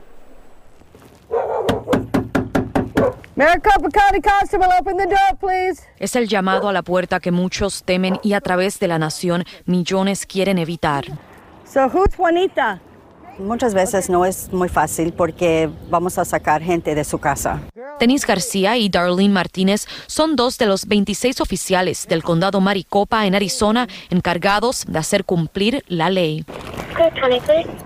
Es 5.98 6.16
el 6.16 6.28
llamado 6.28 6.68
a 6.70 6.72
la 6.72 6.82
puerta 6.82 7.20
que 7.20 7.30
muchos 7.30 7.82
temen 7.82 8.18
y 8.22 8.32
a 8.32 8.40
través 8.40 8.80
de 8.80 8.88
la 8.88 8.98
nación 8.98 9.44
millones 9.66 10.24
quieren 10.24 10.56
evitar. 10.56 11.04
So 11.70 11.88
who's 11.88 12.16
Juanita? 12.16 12.80
Muchas 13.38 13.74
veces 13.74 14.08
no 14.08 14.24
es 14.24 14.50
muy 14.50 14.70
fácil 14.70 15.12
porque 15.12 15.68
vamos 15.90 16.16
a 16.16 16.24
sacar 16.24 16.62
gente 16.62 16.94
de 16.94 17.04
su 17.04 17.18
casa. 17.18 17.60
Denis 18.00 18.26
García 18.26 18.76
y 18.76 18.88
Darlene 18.88 19.32
Martínez 19.32 19.86
son 20.06 20.36
dos 20.36 20.58
de 20.58 20.66
los 20.66 20.86
26 20.86 21.40
oficiales 21.40 22.06
del 22.08 22.22
condado 22.22 22.60
Maricopa 22.60 23.26
en 23.26 23.34
Arizona 23.34 23.88
encargados 24.10 24.84
de 24.86 24.98
hacer 24.98 25.24
cumplir 25.24 25.84
la 25.88 26.10
ley. 26.10 26.44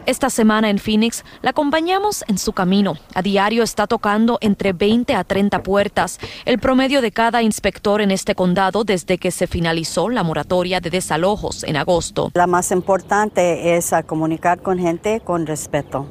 Esta 0.06 0.30
semana 0.30 0.70
en 0.70 0.78
Phoenix 0.78 1.22
la 1.42 1.50
acompañamos 1.50 2.24
en 2.28 2.38
su 2.38 2.52
camino. 2.52 2.96
A 3.14 3.20
diario 3.20 3.62
está 3.62 3.86
tocando 3.86 4.38
entre 4.40 4.72
20 4.72 5.14
a 5.14 5.22
30 5.22 5.62
puertas, 5.62 6.18
el 6.46 6.58
promedio 6.58 7.02
de 7.02 7.12
cada 7.12 7.42
inspector 7.42 8.00
en 8.00 8.10
este 8.10 8.34
condado 8.34 8.84
desde 8.84 9.18
que 9.18 9.30
se 9.30 9.46
finalizó 9.46 10.08
la 10.08 10.22
moratoria 10.22 10.80
de 10.80 10.88
desalojos 10.88 11.62
en 11.64 11.76
agosto. 11.76 12.30
La 12.34 12.46
más 12.46 12.70
importante 12.70 13.76
es 13.76 13.92
comunicar 14.06 14.62
con 14.62 14.78
gente 14.78 15.20
con 15.20 15.46
respeto. 15.46 16.06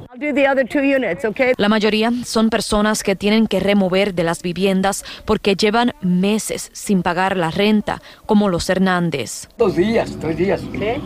La 1.56 1.68
mayoría 1.68 2.12
son 2.24 2.50
personas 2.50 3.02
que 3.02 3.16
tienen 3.16 3.48
que 3.48 3.58
remover 3.72 4.14
de 4.14 4.22
las 4.22 4.42
viviendas 4.42 5.02
porque 5.24 5.56
llevan 5.56 5.94
meses 6.02 6.70
sin 6.74 7.02
pagar 7.02 7.36
la 7.38 7.50
renta, 7.50 8.02
como 8.26 8.50
los 8.50 8.68
Hernández. 8.68 9.48
Dos 9.56 9.76
días, 9.76 10.14
tres 10.20 10.36
días. 10.36 10.60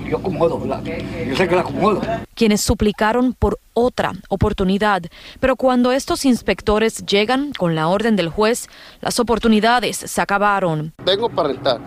Yo 0.09 0.19
acomodo, 0.19 0.61
yo 0.65 1.37
sé 1.37 1.49
que 1.49 1.55
la 1.55 1.61
acomodo. 1.61 2.03
Quienes 2.35 2.61
suplicaron 2.61 3.35
por 3.35 3.59
otra 3.73 4.13
oportunidad, 4.29 5.03
pero 5.39 5.55
cuando 5.55 5.93
estos 5.93 6.25
inspectores 6.25 7.07
llegan 7.07 7.53
con 7.57 7.75
la 7.77 7.89
orden 7.89 8.17
del 8.17 8.31
juez, 8.31 8.69
las 9.01 9.21
oportunidades 9.21 9.97
se 9.97 10.21
acabaron. 10.21 10.93
Vengo 11.05 11.29
para 11.29 11.49
rentar 11.51 11.81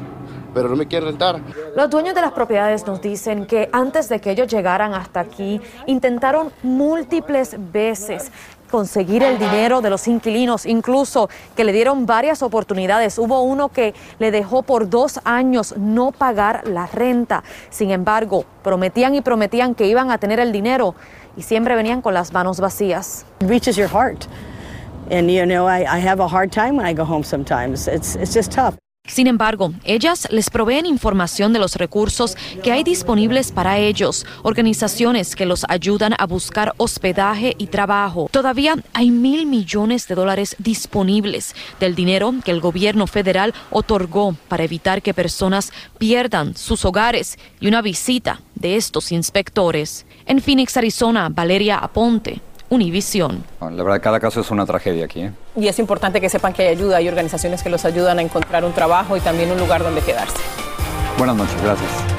pero 0.53 0.67
no 0.67 0.75
me 0.75 0.87
quiere 0.87 1.05
rentar. 1.05 1.39
Los 1.75 1.89
dueños 1.91 2.15
de 2.15 2.21
las 2.21 2.31
propiedades 2.31 2.85
nos 2.87 3.01
dicen 3.01 3.45
que 3.45 3.69
antes 3.71 4.09
de 4.09 4.19
que 4.19 4.31
ellos 4.31 4.47
llegaran 4.47 4.95
hasta 4.95 5.19
aquí, 5.19 5.61
intentaron 5.85 6.51
múltiples 6.63 7.55
veces 7.71 8.31
conseguir 8.69 9.23
el 9.23 9.37
dinero 9.37 9.81
de 9.81 9.89
los 9.89 10.07
inquilinos, 10.07 10.65
incluso 10.65 11.29
que 11.55 11.63
le 11.63 11.73
dieron 11.73 12.05
varias 12.05 12.41
oportunidades. 12.41 13.17
Hubo 13.17 13.41
uno 13.41 13.69
que 13.69 13.93
le 14.19 14.31
dejó 14.31 14.63
por 14.63 14.89
dos 14.89 15.19
años 15.23 15.75
no 15.77 16.11
pagar 16.11 16.67
la 16.67 16.87
renta. 16.87 17.43
Sin 17.69 17.91
embargo, 17.91 18.45
prometían 18.63 19.15
y 19.15 19.21
prometían 19.21 19.75
que 19.75 19.87
iban 19.87 20.11
a 20.11 20.17
tener 20.17 20.39
el 20.39 20.51
dinero 20.51 20.95
y 21.35 21.41
siempre 21.41 21.75
venían 21.75 22.01
con 22.01 22.13
las 22.13 22.33
manos 22.33 22.59
vacías. 22.59 23.25
reaches 23.41 23.75
your 23.75 23.89
heart. 23.89 24.27
And 25.11 25.29
you 25.31 25.45
know, 25.45 25.67
I, 25.67 25.99
have 25.99 26.19
a 26.21 26.27
hard 26.27 26.51
time 26.51 26.75
when 26.75 26.85
I 26.85 26.93
go 26.93 27.03
home 27.03 27.23
sometimes. 27.23 27.87
It's 27.87 28.15
just 28.33 28.51
tough. 28.51 28.75
Sin 29.09 29.25
embargo, 29.25 29.73
ellas 29.83 30.27
les 30.29 30.49
proveen 30.49 30.85
información 30.85 31.51
de 31.51 31.59
los 31.59 31.75
recursos 31.75 32.37
que 32.63 32.71
hay 32.71 32.83
disponibles 32.83 33.51
para 33.51 33.79
ellos, 33.79 34.25
organizaciones 34.43 35.35
que 35.35 35.47
los 35.47 35.65
ayudan 35.67 36.13
a 36.17 36.27
buscar 36.27 36.73
hospedaje 36.77 37.55
y 37.57 37.67
trabajo. 37.67 38.29
Todavía 38.31 38.75
hay 38.93 39.09
mil 39.09 39.47
millones 39.47 40.07
de 40.07 40.15
dólares 40.15 40.55
disponibles 40.59 41.55
del 41.79 41.95
dinero 41.95 42.33
que 42.45 42.51
el 42.51 42.61
gobierno 42.61 43.07
federal 43.07 43.53
otorgó 43.71 44.35
para 44.47 44.63
evitar 44.63 45.01
que 45.01 45.13
personas 45.13 45.73
pierdan 45.97 46.55
sus 46.55 46.85
hogares 46.85 47.37
y 47.59 47.67
una 47.67 47.81
visita 47.81 48.41
de 48.53 48.75
estos 48.75 49.11
inspectores. 49.11 50.05
En 50.27 50.39
Phoenix, 50.39 50.77
Arizona, 50.77 51.29
Valeria 51.29 51.77
Aponte, 51.77 52.41
Univisión. 52.69 53.43
La 53.59 53.83
verdad, 53.83 53.99
cada 54.01 54.19
caso 54.19 54.41
es 54.41 54.51
una 54.51 54.65
tragedia 54.65 55.05
aquí. 55.05 55.21
¿eh? 55.21 55.31
Y 55.55 55.67
es 55.67 55.79
importante 55.79 56.21
que 56.21 56.29
sepan 56.29 56.53
que 56.53 56.63
hay 56.63 56.67
ayuda, 56.69 56.97
hay 56.97 57.07
organizaciones 57.07 57.63
que 57.63 57.69
los 57.69 57.83
ayudan 57.83 58.19
a 58.19 58.21
encontrar 58.21 58.63
un 58.63 58.73
trabajo 58.73 59.17
y 59.17 59.19
también 59.19 59.51
un 59.51 59.57
lugar 59.57 59.83
donde 59.83 60.01
quedarse. 60.01 60.37
Buenas 61.17 61.35
noches, 61.35 61.61
gracias. 61.63 62.18